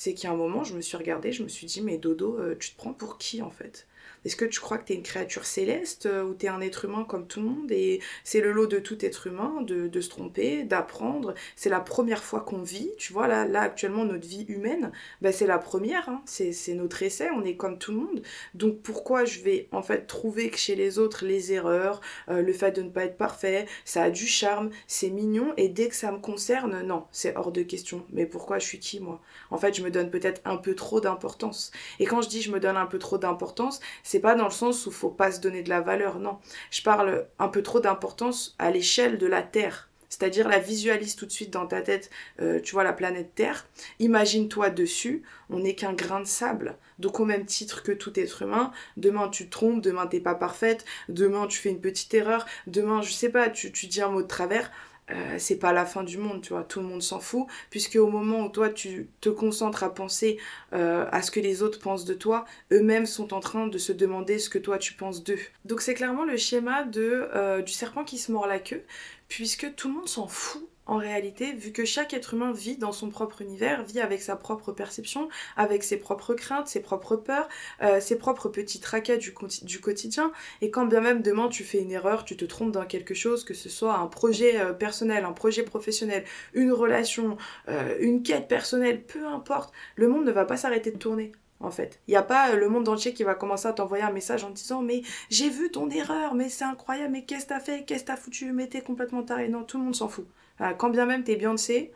c'est 0.00 0.14
qu'à 0.14 0.30
un 0.30 0.34
moment 0.34 0.64
je 0.64 0.74
me 0.74 0.80
suis 0.80 0.96
regardée, 0.96 1.30
je 1.30 1.42
me 1.42 1.48
suis 1.48 1.66
dit 1.66 1.82
mais 1.82 1.98
Dodo, 1.98 2.38
euh, 2.38 2.56
tu 2.58 2.70
te 2.70 2.76
prends 2.78 2.94
pour 2.94 3.18
qui 3.18 3.42
en 3.42 3.50
fait? 3.50 3.86
Est-ce 4.24 4.36
que 4.36 4.44
tu 4.44 4.60
crois 4.60 4.76
que 4.76 4.84
tu 4.84 4.92
es 4.92 4.96
une 4.96 5.02
créature 5.02 5.46
céleste 5.46 6.04
euh, 6.06 6.24
ou 6.24 6.34
tu 6.34 6.44
es 6.46 6.48
un 6.48 6.60
être 6.60 6.84
humain 6.84 7.04
comme 7.08 7.26
tout 7.26 7.40
le 7.40 7.46
monde? 7.46 7.72
Et 7.72 8.00
c'est 8.22 8.40
le 8.40 8.52
lot 8.52 8.66
de 8.66 8.78
tout 8.78 9.02
être 9.04 9.26
humain 9.26 9.62
de, 9.62 10.00
se 10.00 10.08
tromper, 10.08 10.64
d'apprendre. 10.64 11.34
C'est 11.56 11.70
la 11.70 11.80
première 11.80 12.22
fois 12.22 12.40
qu'on 12.40 12.62
vit, 12.62 12.90
tu 12.98 13.12
vois, 13.12 13.28
là, 13.28 13.46
là 13.46 13.62
actuellement 13.62 14.04
notre 14.04 14.26
vie 14.26 14.44
humaine, 14.48 14.92
bah, 15.22 15.32
c'est 15.32 15.46
la 15.46 15.58
première, 15.58 16.08
hein. 16.08 16.22
c'est 16.26 16.74
notre 16.74 17.02
essai, 17.02 17.28
on 17.34 17.44
est 17.44 17.56
comme 17.56 17.78
tout 17.78 17.92
le 17.92 17.98
monde. 17.98 18.22
Donc 18.54 18.80
pourquoi 18.82 19.24
je 19.24 19.40
vais 19.40 19.68
en 19.72 19.82
fait 19.82 20.06
trouver 20.06 20.50
que 20.50 20.58
chez 20.58 20.74
les 20.74 20.98
autres 20.98 21.24
les 21.24 21.52
erreurs, 21.52 22.00
euh, 22.28 22.42
le 22.42 22.52
fait 22.52 22.72
de 22.72 22.82
ne 22.82 22.90
pas 22.90 23.04
être 23.04 23.16
parfait, 23.16 23.66
ça 23.84 24.04
a 24.04 24.10
du 24.10 24.26
charme, 24.26 24.70
c'est 24.86 25.10
mignon 25.10 25.54
et 25.56 25.68
dès 25.68 25.88
que 25.88 25.94
ça 25.94 26.12
me 26.12 26.18
concerne, 26.18 26.82
non, 26.82 27.04
c'est 27.10 27.36
hors 27.36 27.52
de 27.52 27.62
question. 27.62 28.04
Mais 28.12 28.26
pourquoi 28.26 28.58
je 28.58 28.66
suis 28.66 28.78
qui 28.78 29.00
moi? 29.00 29.20
En 29.50 29.56
fait, 29.58 29.74
je 29.74 29.82
me 29.82 29.89
donne 29.90 30.10
peut-être 30.10 30.40
un 30.44 30.56
peu 30.56 30.74
trop 30.74 31.00
d'importance. 31.00 31.70
Et 31.98 32.06
quand 32.06 32.22
je 32.22 32.28
dis 32.28 32.42
je 32.42 32.50
me 32.50 32.60
donne 32.60 32.76
un 32.76 32.86
peu 32.86 32.98
trop 32.98 33.18
d'importance, 33.18 33.80
c'est 34.02 34.20
pas 34.20 34.34
dans 34.34 34.44
le 34.44 34.50
sens 34.50 34.86
où 34.86 34.90
faut 34.90 35.10
pas 35.10 35.32
se 35.32 35.40
donner 35.40 35.62
de 35.62 35.68
la 35.68 35.80
valeur, 35.80 36.18
non. 36.18 36.38
Je 36.70 36.82
parle 36.82 37.26
un 37.38 37.48
peu 37.48 37.62
trop 37.62 37.80
d'importance 37.80 38.54
à 38.58 38.70
l'échelle 38.70 39.18
de 39.18 39.26
la 39.26 39.42
Terre. 39.42 39.90
C'est-à-dire 40.10 40.48
la 40.48 40.58
visualise 40.58 41.14
tout 41.14 41.24
de 41.24 41.30
suite 41.30 41.52
dans 41.52 41.66
ta 41.66 41.82
tête, 41.82 42.10
euh, 42.40 42.60
tu 42.60 42.72
vois 42.72 42.82
la 42.82 42.92
planète 42.92 43.32
Terre, 43.36 43.66
imagine-toi 44.00 44.70
dessus, 44.70 45.22
on 45.50 45.60
n'est 45.60 45.76
qu'un 45.76 45.92
grain 45.92 46.18
de 46.18 46.26
sable. 46.26 46.76
Donc 46.98 47.20
au 47.20 47.24
même 47.24 47.46
titre 47.46 47.84
que 47.84 47.92
tout 47.92 48.18
être 48.18 48.42
humain, 48.42 48.72
demain 48.96 49.28
tu 49.28 49.46
te 49.46 49.52
trompes, 49.52 49.80
demain 49.80 50.08
t'es 50.08 50.18
pas 50.18 50.34
parfaite, 50.34 50.84
demain 51.08 51.46
tu 51.46 51.58
fais 51.58 51.70
une 51.70 51.80
petite 51.80 52.12
erreur, 52.12 52.44
demain 52.66 53.02
je 53.02 53.12
sais 53.12 53.28
pas, 53.28 53.48
tu, 53.48 53.70
tu 53.70 53.86
dis 53.86 54.02
un 54.02 54.08
mot 54.08 54.22
de 54.22 54.26
travers, 54.26 54.72
euh, 55.12 55.36
c'est 55.38 55.58
pas 55.58 55.72
la 55.72 55.84
fin 55.86 56.02
du 56.02 56.18
monde, 56.18 56.42
tu 56.42 56.52
vois, 56.52 56.64
tout 56.64 56.80
le 56.80 56.86
monde 56.86 57.02
s'en 57.02 57.20
fout, 57.20 57.46
puisque 57.70 57.96
au 57.96 58.08
moment 58.08 58.46
où 58.46 58.48
toi 58.48 58.70
tu 58.70 59.08
te 59.20 59.28
concentres 59.28 59.82
à 59.82 59.92
penser 59.92 60.38
euh, 60.72 61.06
à 61.10 61.22
ce 61.22 61.30
que 61.30 61.40
les 61.40 61.62
autres 61.62 61.78
pensent 61.78 62.04
de 62.04 62.14
toi, 62.14 62.44
eux-mêmes 62.72 63.06
sont 63.06 63.34
en 63.34 63.40
train 63.40 63.66
de 63.66 63.78
se 63.78 63.92
demander 63.92 64.38
ce 64.38 64.48
que 64.48 64.58
toi 64.58 64.78
tu 64.78 64.94
penses 64.94 65.24
d'eux. 65.24 65.38
Donc 65.64 65.80
c'est 65.80 65.94
clairement 65.94 66.24
le 66.24 66.36
schéma 66.36 66.84
de, 66.84 67.28
euh, 67.34 67.62
du 67.62 67.72
serpent 67.72 68.04
qui 68.04 68.18
se 68.18 68.32
mord 68.32 68.46
la 68.46 68.58
queue, 68.58 68.84
puisque 69.28 69.74
tout 69.74 69.88
le 69.88 69.94
monde 69.94 70.08
s'en 70.08 70.26
fout 70.26 70.69
en 70.90 70.96
réalité, 70.96 71.52
vu 71.52 71.70
que 71.70 71.84
chaque 71.84 72.12
être 72.14 72.34
humain 72.34 72.52
vit 72.52 72.76
dans 72.76 72.90
son 72.90 73.10
propre 73.10 73.42
univers, 73.42 73.84
vit 73.84 74.00
avec 74.00 74.20
sa 74.20 74.34
propre 74.34 74.72
perception, 74.72 75.28
avec 75.56 75.84
ses 75.84 75.96
propres 75.96 76.34
craintes, 76.34 76.66
ses 76.66 76.80
propres 76.80 77.14
peurs, 77.14 77.48
euh, 77.80 78.00
ses 78.00 78.18
propres 78.18 78.48
petits 78.48 78.80
tracas 78.80 79.16
du, 79.16 79.32
quotidien, 79.32 80.32
et 80.60 80.72
quand 80.72 80.86
bien 80.86 81.00
même 81.00 81.22
demain 81.22 81.48
tu 81.48 81.62
fais 81.62 81.78
une 81.78 81.92
erreur, 81.92 82.24
tu 82.24 82.36
te 82.36 82.44
trompes 82.44 82.72
dans 82.72 82.86
quelque 82.86 83.14
chose, 83.14 83.44
que 83.44 83.54
ce 83.54 83.68
soit 83.68 83.94
un 83.94 84.08
projet 84.08 84.60
euh, 84.60 84.72
personnel, 84.72 85.24
un 85.24 85.32
projet 85.32 85.62
professionnel, 85.62 86.24
une 86.54 86.72
relation, 86.72 87.38
euh, 87.68 87.94
une 88.00 88.24
quête 88.24 88.48
personnelle, 88.48 89.00
peu 89.00 89.24
importe, 89.28 89.72
le 89.94 90.08
monde 90.08 90.24
ne 90.24 90.32
va 90.32 90.44
pas 90.44 90.56
s'arrêter 90.56 90.90
de 90.90 90.98
tourner 90.98 91.30
en 91.60 91.70
fait. 91.70 92.00
Il 92.08 92.10
n'y 92.10 92.16
a 92.16 92.24
pas 92.24 92.56
le 92.56 92.68
monde 92.68 92.88
entier 92.88 93.14
qui 93.14 93.22
va 93.22 93.36
commencer 93.36 93.68
à 93.68 93.72
t'envoyer 93.72 94.02
un 94.02 94.10
message 94.10 94.42
en 94.42 94.50
disant 94.50 94.82
mais 94.82 95.02
j'ai 95.28 95.50
vu 95.50 95.70
ton 95.70 95.88
erreur, 95.88 96.34
mais 96.34 96.48
c'est 96.48 96.64
incroyable, 96.64 97.12
mais 97.12 97.24
qu'est-ce 97.24 97.44
que 97.44 97.50
t'as 97.50 97.60
fait, 97.60 97.84
qu'est-ce 97.84 98.02
que 98.02 98.08
t'as 98.08 98.16
foutu, 98.16 98.50
mais 98.50 98.66
t'es 98.66 98.80
complètement 98.80 99.22
taré. 99.22 99.48
Non, 99.48 99.62
tout 99.62 99.78
le 99.78 99.84
monde 99.84 99.94
s'en 99.94 100.08
fout. 100.08 100.26
Euh, 100.60 100.72
quand 100.74 100.90
bien 100.90 101.06
même 101.06 101.24
t'es 101.24 101.36
Beyoncé, 101.36 101.92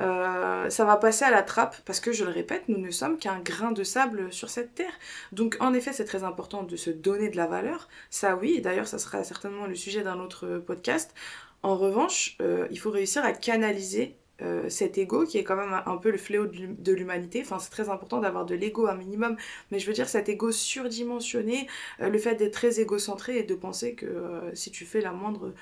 euh, 0.00 0.70
ça 0.70 0.84
va 0.84 0.96
passer 0.96 1.24
à 1.24 1.30
la 1.30 1.42
trappe 1.42 1.76
parce 1.84 1.98
que 2.00 2.12
je 2.12 2.24
le 2.24 2.30
répète, 2.30 2.64
nous 2.68 2.78
ne 2.78 2.90
sommes 2.90 3.18
qu'un 3.18 3.40
grain 3.40 3.72
de 3.72 3.82
sable 3.82 4.32
sur 4.32 4.48
cette 4.48 4.74
terre. 4.74 4.92
Donc 5.32 5.56
en 5.60 5.74
effet, 5.74 5.92
c'est 5.92 6.04
très 6.04 6.24
important 6.24 6.62
de 6.62 6.76
se 6.76 6.90
donner 6.90 7.28
de 7.30 7.36
la 7.36 7.46
valeur. 7.46 7.88
Ça 8.10 8.36
oui, 8.36 8.60
d'ailleurs 8.60 8.86
ça 8.86 8.98
sera 8.98 9.24
certainement 9.24 9.66
le 9.66 9.74
sujet 9.74 10.02
d'un 10.02 10.20
autre 10.20 10.58
podcast. 10.58 11.14
En 11.62 11.76
revanche, 11.76 12.36
euh, 12.40 12.68
il 12.70 12.78
faut 12.78 12.90
réussir 12.90 13.24
à 13.24 13.32
canaliser 13.32 14.16
euh, 14.40 14.68
cet 14.68 14.98
ego 14.98 15.24
qui 15.24 15.36
est 15.38 15.42
quand 15.44 15.56
même 15.56 15.82
un, 15.84 15.96
peu 15.96 16.10
le 16.10 16.18
fléau 16.18 16.46
de 16.46 16.92
l'humanité. 16.92 17.40
Enfin, 17.42 17.58
c'est 17.58 17.70
très 17.70 17.88
important 17.88 18.20
d'avoir 18.20 18.46
de 18.46 18.54
l'ego 18.54 18.86
un 18.86 18.94
minimum, 18.94 19.36
mais 19.70 19.80
je 19.80 19.86
veux 19.86 19.92
dire 19.92 20.08
cet 20.08 20.28
ego 20.28 20.52
surdimensionné, 20.52 21.66
euh, 22.00 22.08
le 22.08 22.18
fait 22.18 22.36
d'être 22.36 22.52
très 22.52 22.80
égocentré 22.80 23.38
et 23.38 23.42
de 23.42 23.54
penser 23.56 23.94
que 23.94 24.06
euh, 24.06 24.54
si 24.54 24.70
tu 24.70 24.84
fais 24.84 25.00
la 25.00 25.12
moindre 25.12 25.54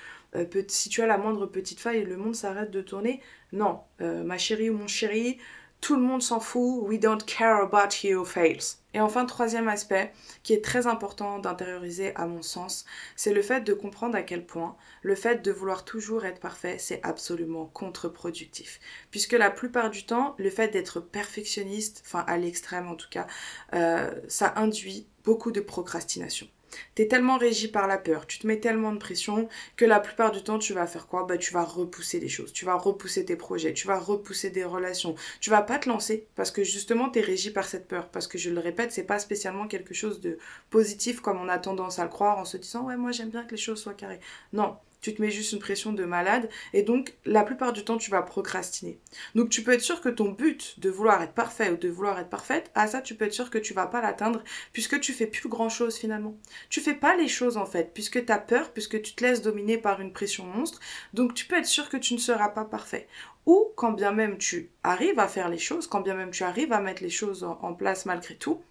si 0.67 0.89
tu 0.89 1.01
la 1.01 1.17
moindre 1.17 1.47
petite 1.47 1.79
faille, 1.79 2.03
le 2.03 2.15
monde 2.17 2.35
s'arrête 2.35 2.69
de 2.69 2.81
tourner. 2.81 3.21
Non, 3.53 3.79
ma 3.99 4.37
chérie 4.37 4.69
ou 4.69 4.77
mon 4.77 4.87
chéri, 4.87 5.39
tout 5.81 5.95
le 5.95 6.01
monde 6.01 6.21
s'en 6.21 6.39
fout. 6.39 6.83
We 6.83 6.99
don't 6.99 7.23
care 7.23 7.61
about 7.61 8.03
your 8.03 8.27
fails. 8.27 8.77
Et 8.93 8.99
enfin, 8.99 9.25
troisième 9.25 9.67
aspect 9.67 10.11
qui 10.43 10.53
est 10.53 10.63
très 10.63 10.87
important 10.87 11.39
d'intérioriser 11.39 12.15
à 12.15 12.25
mon 12.25 12.41
sens, 12.41 12.85
c'est 13.15 13.33
le 13.33 13.41
fait 13.41 13.61
de 13.61 13.73
comprendre 13.73 14.15
à 14.15 14.23
quel 14.23 14.45
point 14.45 14.75
le 15.03 15.15
fait 15.15 15.43
de 15.43 15.51
vouloir 15.51 15.85
toujours 15.85 16.25
être 16.25 16.39
parfait, 16.39 16.77
c'est 16.79 16.99
absolument 17.03 17.65
contre-productif. 17.65 18.79
Puisque 19.11 19.33
la 19.33 19.51
plupart 19.51 19.91
du 19.91 20.05
temps, 20.05 20.35
le 20.39 20.49
fait 20.49 20.69
d'être 20.69 20.99
perfectionniste, 20.99 22.01
enfin 22.05 22.23
à 22.27 22.37
l'extrême 22.37 22.87
en 22.87 22.95
tout 22.95 23.09
cas, 23.09 23.27
euh, 23.73 24.11
ça 24.27 24.53
induit 24.55 25.07
beaucoup 25.23 25.51
de 25.51 25.61
procrastination. 25.61 26.47
T'es 26.95 27.07
tellement 27.07 27.37
régi 27.37 27.67
par 27.67 27.87
la 27.87 27.97
peur, 27.97 28.27
tu 28.27 28.39
te 28.39 28.47
mets 28.47 28.59
tellement 28.59 28.91
de 28.91 28.97
pression 28.97 29.47
que 29.75 29.85
la 29.85 29.99
plupart 29.99 30.31
du 30.31 30.43
temps, 30.43 30.59
tu 30.59 30.73
vas 30.73 30.87
faire 30.87 31.07
quoi? 31.07 31.23
Bah, 31.25 31.37
tu 31.37 31.53
vas 31.53 31.63
repousser 31.63 32.19
des 32.19 32.29
choses, 32.29 32.53
tu 32.53 32.65
vas 32.65 32.75
repousser 32.75 33.25
tes 33.25 33.35
projets, 33.35 33.73
tu 33.73 33.87
vas 33.87 33.99
repousser 33.99 34.49
des 34.49 34.63
relations. 34.63 35.15
Tu 35.41 35.49
vas 35.49 35.61
pas 35.61 35.79
te 35.79 35.89
lancer 35.89 36.27
parce 36.35 36.51
que 36.51 36.63
justement, 36.63 37.09
t'es 37.09 37.21
régi 37.21 37.51
par 37.51 37.65
cette 37.65 37.87
peur. 37.87 38.09
Parce 38.09 38.27
que 38.27 38.37
je 38.37 38.49
le 38.49 38.59
répète, 38.59 38.91
c'est 38.91 39.03
pas 39.03 39.19
spécialement 39.19 39.67
quelque 39.67 39.93
chose 39.93 40.21
de 40.21 40.37
positif 40.69 41.21
comme 41.21 41.39
on 41.39 41.49
a 41.49 41.57
tendance 41.59 41.99
à 41.99 42.03
le 42.03 42.09
croire 42.09 42.37
en 42.37 42.45
se 42.45 42.57
disant 42.57 42.85
ouais, 42.85 42.97
moi 42.97 43.11
j'aime 43.11 43.29
bien 43.29 43.43
que 43.45 43.51
les 43.51 43.57
choses 43.57 43.81
soient 43.81 43.93
carrées. 43.93 44.19
Non, 44.53 44.77
tu 45.01 45.13
te 45.13 45.21
mets 45.21 45.31
juste 45.31 45.53
une 45.53 45.59
pression 45.59 45.93
de 45.93 46.03
malade 46.03 46.49
et 46.73 46.83
donc 46.83 47.13
la 47.25 47.43
plupart 47.43 47.73
du 47.73 47.83
temps 47.83 47.97
tu 47.97 48.11
vas 48.11 48.21
procrastiner. 48.21 48.99
Donc 49.35 49.49
tu 49.49 49.63
peux 49.63 49.71
être 49.71 49.81
sûr 49.81 50.01
que 50.01 50.09
ton 50.09 50.31
but 50.31 50.79
de 50.79 50.89
vouloir 50.89 51.21
être 51.21 51.33
parfait 51.33 51.71
ou 51.71 51.77
de 51.77 51.89
vouloir 51.89 52.19
être 52.19 52.29
parfaite, 52.29 52.71
à 52.75 52.87
ça 52.87 53.01
tu 53.01 53.15
peux 53.15 53.25
être 53.25 53.33
sûr 53.33 53.49
que 53.49 53.57
tu 53.57 53.73
vas 53.73 53.87
pas 53.87 54.01
l'atteindre 54.01 54.43
puisque 54.73 54.99
tu 54.99 55.13
fais 55.13 55.27
plus 55.27 55.49
grand 55.49 55.69
chose 55.69 55.97
finalement. 55.97 56.35
Tu 56.69 56.81
fais 56.81 56.93
pas 56.93 57.15
les 57.15 57.27
choses 57.27 57.57
en 57.57 57.65
fait 57.65 57.93
puisque 57.93 58.25
tu 58.25 58.31
as 58.31 58.39
peur, 58.39 58.71
puisque 58.71 59.01
tu 59.01 59.13
te 59.13 59.23
laisses 59.23 59.41
dominer 59.41 59.77
par 59.77 60.01
une 60.01 60.13
pression 60.13 60.45
monstre. 60.45 60.79
Donc 61.13 61.33
tu 61.33 61.45
peux 61.45 61.57
être 61.57 61.65
sûr 61.65 61.89
que 61.89 61.97
tu 61.97 62.13
ne 62.13 62.19
seras 62.19 62.49
pas 62.49 62.65
parfait. 62.65 63.07
Ou 63.45 63.71
quand 63.77 63.93
bien 63.93 64.11
même 64.11 64.37
tu 64.37 64.69
arrives 64.83 65.19
à 65.19 65.27
faire 65.27 65.47
les 65.47 65.57
choses, 65.57 65.87
quand 65.87 66.01
bien 66.01 66.15
même 66.15 66.31
tu 66.31 66.43
arrives 66.43 66.73
à 66.73 66.81
mettre 66.81 67.01
les 67.01 67.09
choses 67.09 67.43
en, 67.43 67.73
place 67.73 68.05
malgré 68.05 68.35
tout, 68.35 68.61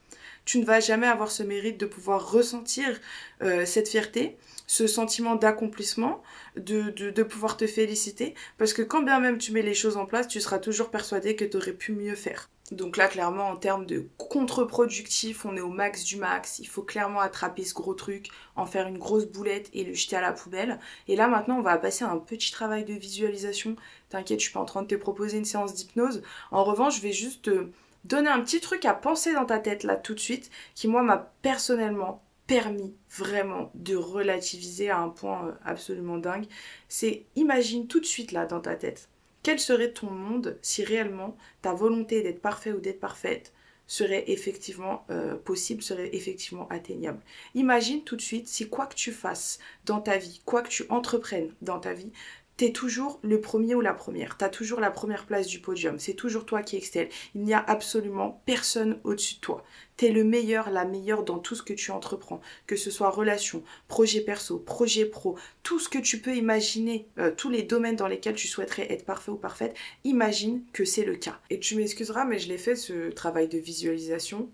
tu 0.47 0.59
ne 0.59 0.65
vas 0.65 0.81
jamais 0.81 1.07
avoir 1.07 1.31
ce 1.31 1.43
mérite 1.43 1.79
de 1.79 1.85
pouvoir 1.87 2.31
ressentir 2.31 2.99
euh, 3.43 3.67
cette 3.67 3.89
fierté 3.89 4.39
ce 4.67 4.87
sentiment 4.87 5.37
d'accomplissement, 5.37 6.23
de, 6.57 7.23
pouvoir 7.23 7.57
te 7.57 7.67
féliciter, 7.67 8.35
parce 8.59 8.73
que 8.73 8.83
quand 8.83 9.03
bien 9.03 9.21
même 9.21 9.39
tu 9.39 9.53
mets 9.53 9.63
les 9.63 9.75
choses 9.75 9.97
en 9.97 10.07
place, 10.07 10.29
tu 10.29 10.41
seras 10.41 10.59
toujours 10.59 10.91
persuadé 10.91 11.37
que 11.37 11.45
tu 11.45 11.57
aurais 11.57 11.73
pu 11.73 11.93
mieux 11.93 12.15
faire. 12.15 12.51
Donc 12.73 12.97
là, 12.97 13.07
clairement, 13.07 13.49
en 13.49 13.57
termes 13.57 13.87
de 13.87 14.09
contre-productif, 14.19 15.45
on 15.45 15.57
est 15.57 15.61
au 15.61 15.69
max 15.69 16.03
du 16.03 16.17
max. 16.17 16.59
Il 16.59 16.67
faut 16.67 16.83
clairement 16.83 17.21
attraper 17.21 17.63
ce 17.63 17.75
gros 17.75 17.95
truc, 17.95 18.29
en 18.57 18.67
faire 18.67 18.89
une 18.89 18.99
grosse 18.99 19.27
boulette 19.27 19.71
et 19.73 19.85
le 19.85 19.95
jeter 19.95 20.17
à 20.17 20.21
la 20.21 20.33
poubelle. 20.33 20.81
Et 21.07 21.15
là, 21.15 21.29
maintenant, 21.29 21.59
on 21.59 21.63
va 21.63 21.79
passer 21.79 22.05
à 22.05 22.11
un 22.11 22.19
petit 22.19 22.51
travail 22.51 22.85
de 22.85 22.95
visualisation. 22.95 23.77
T'inquiète, 24.09 24.41
je 24.41 24.47
suis 24.47 24.53
pas 24.53 24.59
en 24.59 24.65
train 24.65 24.83
de 24.83 24.89
te 24.89 24.97
proposer 24.97 25.39
une 25.39 25.45
séance 25.45 25.75
d'hypnose. 25.75 26.23
En 26.51 26.65
revanche, 26.65 26.97
je 26.97 27.03
vais 27.03 27.13
juste 27.13 27.43
te 27.43 27.69
donner 28.07 28.31
un 28.31 28.41
petit 28.41 28.61
truc 28.61 28.85
à 28.85 28.95
penser 28.95 29.33
dans 29.33 29.45
ta 29.45 29.59
tête 29.59 29.83
là 29.83 29.97
tout 29.97 30.15
de 30.15 30.21
suite, 30.21 30.51
qui 30.75 30.89
moi 30.89 31.03
m'a 31.03 31.33
personnellement 31.43 32.23
permis 32.47 32.95
vraiment 33.11 33.71
de 33.75 33.97
relativiser 33.97 34.89
à 34.91 34.99
un 34.99 35.09
point 35.09 35.49
euh, 35.49 35.53
absolument 35.65 36.19
dingue, 36.19 36.47
c'est 36.89 37.27
imagine 37.35 37.89
tout 37.89 38.01
de 38.01 38.07
suite 38.07 38.33
là 38.33 38.47
dans 38.47 38.61
ta 38.61 38.77
tête, 38.77 39.09
quel 39.43 39.59
serait 39.59 39.93
ton 39.93 40.11
monde 40.11 40.59
si 40.63 40.85
réellement 40.85 41.37
ta 41.63 41.73
volonté 41.73 42.23
d'être 42.23 42.41
parfait 42.41 42.73
ou 42.73 42.81
d'être 42.81 43.01
parfaite 43.01 43.53
serait 43.89 44.25
effectivement 44.29 45.05
euh, 45.11 45.37
possible, 45.37 45.83
serait 45.83 46.11
effectivement 46.15 46.67
atteignable. 46.71 47.21
Imagine 47.55 48.03
tout 48.03 48.17
de 48.17 48.21
suite 48.21 48.49
si 48.49 48.69
quoi 48.69 48.87
que 48.87 48.97
tu 48.97 49.13
fasses 49.13 49.61
dans 49.85 50.01
ta 50.01 50.19
vie, 50.19 50.41
quoi 50.45 50.63
que 50.63 50.69
tu 50.69 50.85
entreprennes 50.89 51.55
dans 51.63 51.79
ta 51.79 51.93
vie, 51.93 52.11
t'es 52.57 52.73
toujours 52.73 53.21
le 53.23 53.41
premier 53.41 53.75
ou 53.75 53.81
la 53.81 53.93
première. 53.93 54.37
T'as 54.39 54.49
toujours 54.49 54.81
la 54.81 54.91
première 54.91 55.27
place 55.27 55.47
du 55.47 55.61
podium. 55.61 55.99
C'est 55.99 56.15
toujours 56.15 56.47
toi 56.47 56.63
qui 56.63 56.77
excelle. 56.77 57.09
Il 57.35 57.43
n'y 57.43 57.53
a 57.53 57.63
absolument 57.67 58.43
personne 58.47 58.99
au-dessus 59.05 59.37
de 59.37 59.41
toi. 59.41 59.65
T'es 59.97 60.11
le 60.11 60.25
meilleur, 60.25 60.71
la 60.71 60.85
meilleure 60.85 61.23
dans 61.23 61.39
tout 61.39 61.55
ce 61.55 61.63
que 61.63 61.75
tu 61.75 61.91
entreprends. 61.91 62.41
Que 62.67 62.77
ce 62.77 62.91
soit 62.91 63.11
relation, 63.11 63.63
projet 63.89 64.21
perso, 64.21 64.59
projet 64.59 65.05
pro, 65.05 65.37
tout 65.63 65.79
ce 65.79 65.89
que 65.89 65.99
tu 65.99 66.19
peux 66.19 66.35
imaginer, 66.35 67.07
euh, 67.19 67.31
tous 67.31 67.51
les 67.51 67.63
domaines 67.63 67.97
dans 67.97 68.09
lesquels 68.09 68.35
tu 68.35 68.49
souhaiterais 68.49 68.91
être 68.91 69.05
parfait 69.05 69.31
ou 69.31 69.37
parfaite, 69.37 69.77
imagine 70.05 70.63
que 70.73 70.85
c'est 70.85 71.05
le 71.05 71.17
cas. 71.17 71.39
Et 71.51 71.61
tu 71.61 71.77
m'excuseras, 71.77 72.25
mais 72.25 72.39
je 72.39 72.49
l'ai 72.49 72.59
fait 72.59 72.77
ce 72.77 73.11
travail 73.11 73.49
de 73.49 73.59
visualisation. 73.59 74.49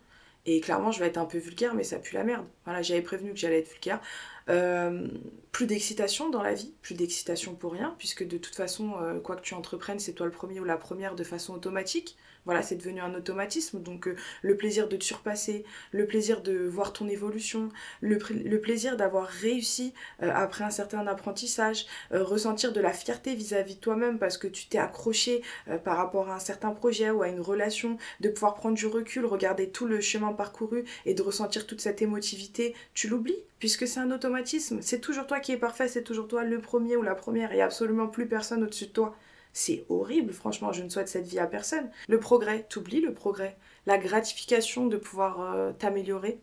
Et 0.45 0.61
clairement, 0.61 0.91
je 0.91 0.99
vais 0.99 1.07
être 1.07 1.19
un 1.19 1.25
peu 1.25 1.39
vulgaire, 1.39 1.75
mais 1.75 1.85
ça 1.85 1.99
pue 1.99 2.15
la 2.15 2.25
merde. 2.25 2.47
Voilà, 2.65 2.83
j'avais 2.83 3.03
prévenu 3.03 3.31
que 3.33 3.39
j'allais 3.39 3.61
être 3.61 3.71
vulgaire. 3.71 4.01
Euh, 4.49 5.07
plus 5.53 5.67
d'excitation 5.67 6.31
dans 6.31 6.43
la 6.43 6.55
vie, 6.55 6.75
plus 6.83 6.95
d'excitation 6.95 7.55
pour 7.55 7.73
rien, 7.73 7.95
puisque 7.99 8.27
de 8.27 8.39
toute 8.39 8.57
façon, 8.57 8.95
euh, 9.01 9.21
quoi 9.21 9.37
que 9.37 9.43
tu 9.43 9.55
entreprennes, 9.55 10.01
c'est 10.01 10.15
toi 10.15 10.27
le 10.27 10.33
premier 10.33 10.59
ou 10.59 10.65
la 10.65 10.77
première 10.77 11.15
de 11.15 11.23
façon 11.25 11.55
automatique. 11.55 12.17
Voilà, 12.45 12.63
c'est 12.63 12.77
devenu 12.77 13.01
un 13.01 13.15
automatisme. 13.15 13.83
Donc 13.83 14.09
euh, 14.09 14.17
le 14.43 14.57
plaisir 14.57 14.89
de 14.89 14.97
te 14.97 15.05
surpasser, 15.05 15.65
le 15.93 16.07
plaisir 16.07 16.43
de 16.43 16.67
voir 16.67 16.93
ton 16.93 17.09
évolution, 17.09 17.69
le, 18.01 18.19
plaisir 18.59 18.97
d'avoir 18.97 19.27
réussi 19.27 19.93
après 20.21 20.65
un 20.65 20.71
certain 20.71 21.07
apprentissage, 21.07 21.87
ressentir 22.11 22.73
de 22.73 22.81
la 22.81 22.93
fierté 22.93 23.35
vis-à-vis 23.35 23.77
de 23.77 23.81
toi-même 23.81 24.19
parce 24.19 24.39
que 24.39 24.47
tu 24.47 24.67
t'es 24.67 24.79
accroché 24.79 25.43
par 25.85 25.97
rapport 25.97 26.31
à 26.31 26.37
un 26.37 26.39
certain 26.39 26.71
projet 26.71 27.11
ou 27.11 27.23
à 27.23 27.29
une 27.29 27.41
relation, 27.41 27.99
de 28.21 28.29
pouvoir 28.29 28.55
prendre 28.55 28.77
du 28.77 28.87
recul, 28.87 29.27
regarder 29.27 29.69
tout 29.71 29.87
le 29.87 30.01
chemin 30.01 30.33
parcouru 30.33 30.85
et 31.07 31.15
de 31.15 31.23
ressentir 31.23 31.67
toute 31.67 31.81
cette 31.81 32.03
émotivité, 32.03 32.75
tu 32.95 33.09
l'oublies 33.09 33.43
puisque 33.63 33.87
c'est 33.87 34.01
un 34.01 34.11
automatisme. 34.11 34.81
C'est 34.83 35.01
toujours 35.01 35.29
toi 35.29 35.39
qui 35.39 35.53
es 35.53 35.57
parfait, 35.57 35.87
c'est 35.87 36.03
toujours 36.03 36.27
toi 36.27 36.43
le 36.43 36.59
premier 36.59 36.97
ou 36.97 37.03
la 37.03 37.15
première, 37.15 37.53
et 37.53 37.63
absolument 37.63 38.09
plus 38.09 38.27
personne 38.27 38.65
au-dessus 38.65 38.87
de 38.87 38.91
toi. 38.91 39.17
C'est 39.53 39.85
horrible, 39.89 40.33
franchement, 40.33 40.73
je 40.73 40.83
ne 40.83 40.89
souhaite 40.89 41.09
cette 41.09 41.27
vie 41.27 41.39
à 41.39 41.47
personne. 41.47 41.91
Le 42.09 42.19
progrès, 42.19 42.67
t'oublies 42.69 43.01
le 43.01 43.13
progrès. 43.13 43.57
La 43.87 43.99
gratification 43.99 44.87
de 44.87 44.97
pouvoir 44.97 45.41
euh, 45.41 45.73
t'améliorer. 45.73 46.39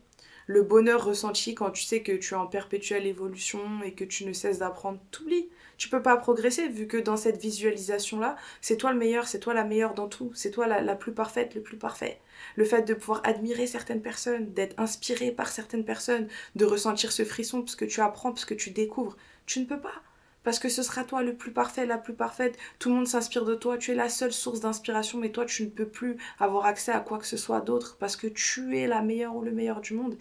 Le 0.46 0.62
bonheur 0.62 1.04
ressenti 1.04 1.54
quand 1.54 1.70
tu 1.70 1.84
sais 1.84 2.02
que 2.02 2.12
tu 2.12 2.34
es 2.34 2.36
en 2.36 2.46
perpétuelle 2.46 3.06
évolution 3.06 3.82
et 3.84 3.94
que 3.94 4.04
tu 4.04 4.24
ne 4.26 4.32
cesses 4.32 4.58
d'apprendre, 4.58 4.98
t'oublies 5.10 5.48
tu 5.80 5.88
peux 5.88 6.02
pas 6.02 6.18
progresser 6.18 6.68
vu 6.68 6.86
que 6.86 6.98
dans 6.98 7.16
cette 7.16 7.40
visualisation-là, 7.40 8.36
c'est 8.60 8.76
toi 8.76 8.92
le 8.92 8.98
meilleur, 8.98 9.26
c'est 9.26 9.38
toi 9.38 9.54
la 9.54 9.64
meilleure 9.64 9.94
dans 9.94 10.08
tout, 10.08 10.30
c'est 10.34 10.50
toi 10.50 10.66
la, 10.66 10.94
plus 10.94 11.14
parfaite, 11.14 11.54
le 11.54 11.62
plus 11.62 11.78
parfait. 11.78 12.20
Le 12.56 12.66
fait 12.66 12.82
de 12.82 12.92
pouvoir 12.92 13.22
admirer 13.24 13.66
certaines 13.66 14.02
personnes, 14.02 14.52
d'être 14.52 14.78
inspiré 14.78 15.30
par 15.30 15.48
certaines 15.48 15.86
personnes, 15.86 16.28
de 16.54 16.66
ressentir 16.66 17.12
ce 17.12 17.24
frisson 17.24 17.62
parce 17.62 17.76
que 17.76 17.86
tu 17.86 18.02
apprends, 18.02 18.30
parce 18.30 18.44
que 18.44 18.52
tu 18.52 18.72
découvres, 18.72 19.16
tu 19.46 19.58
ne 19.60 19.64
peux 19.64 19.80
pas. 19.80 20.02
Parce 20.42 20.58
que 20.58 20.68
ce 20.68 20.82
sera 20.82 21.04
toi 21.04 21.22
le 21.22 21.34
plus 21.34 21.52
parfait, 21.52 21.86
la 21.86 21.98
plus 21.98 22.14
parfaite. 22.14 22.56
Tout 22.78 22.88
le 22.88 22.96
monde 22.96 23.06
s'inspire 23.06 23.44
de 23.44 23.54
toi. 23.54 23.76
Tu 23.78 23.92
es 23.92 23.94
la 23.94 24.08
seule 24.08 24.32
source 24.32 24.60
d'inspiration, 24.60 25.18
mais 25.18 25.30
toi, 25.30 25.44
tu 25.44 25.64
ne 25.64 25.70
peux 25.70 25.88
plus 25.88 26.16
avoir 26.38 26.66
accès 26.66 26.92
à 26.92 27.00
quoi 27.00 27.18
que 27.18 27.26
ce 27.26 27.36
soit 27.36 27.60
d'autre 27.60 27.96
parce 27.98 28.16
que 28.16 28.26
tu 28.26 28.78
es 28.78 28.86
la 28.86 29.02
meilleure 29.02 29.36
ou 29.36 29.42
le 29.42 29.52
meilleur 29.52 29.80
du 29.80 29.94
monde 29.94 30.16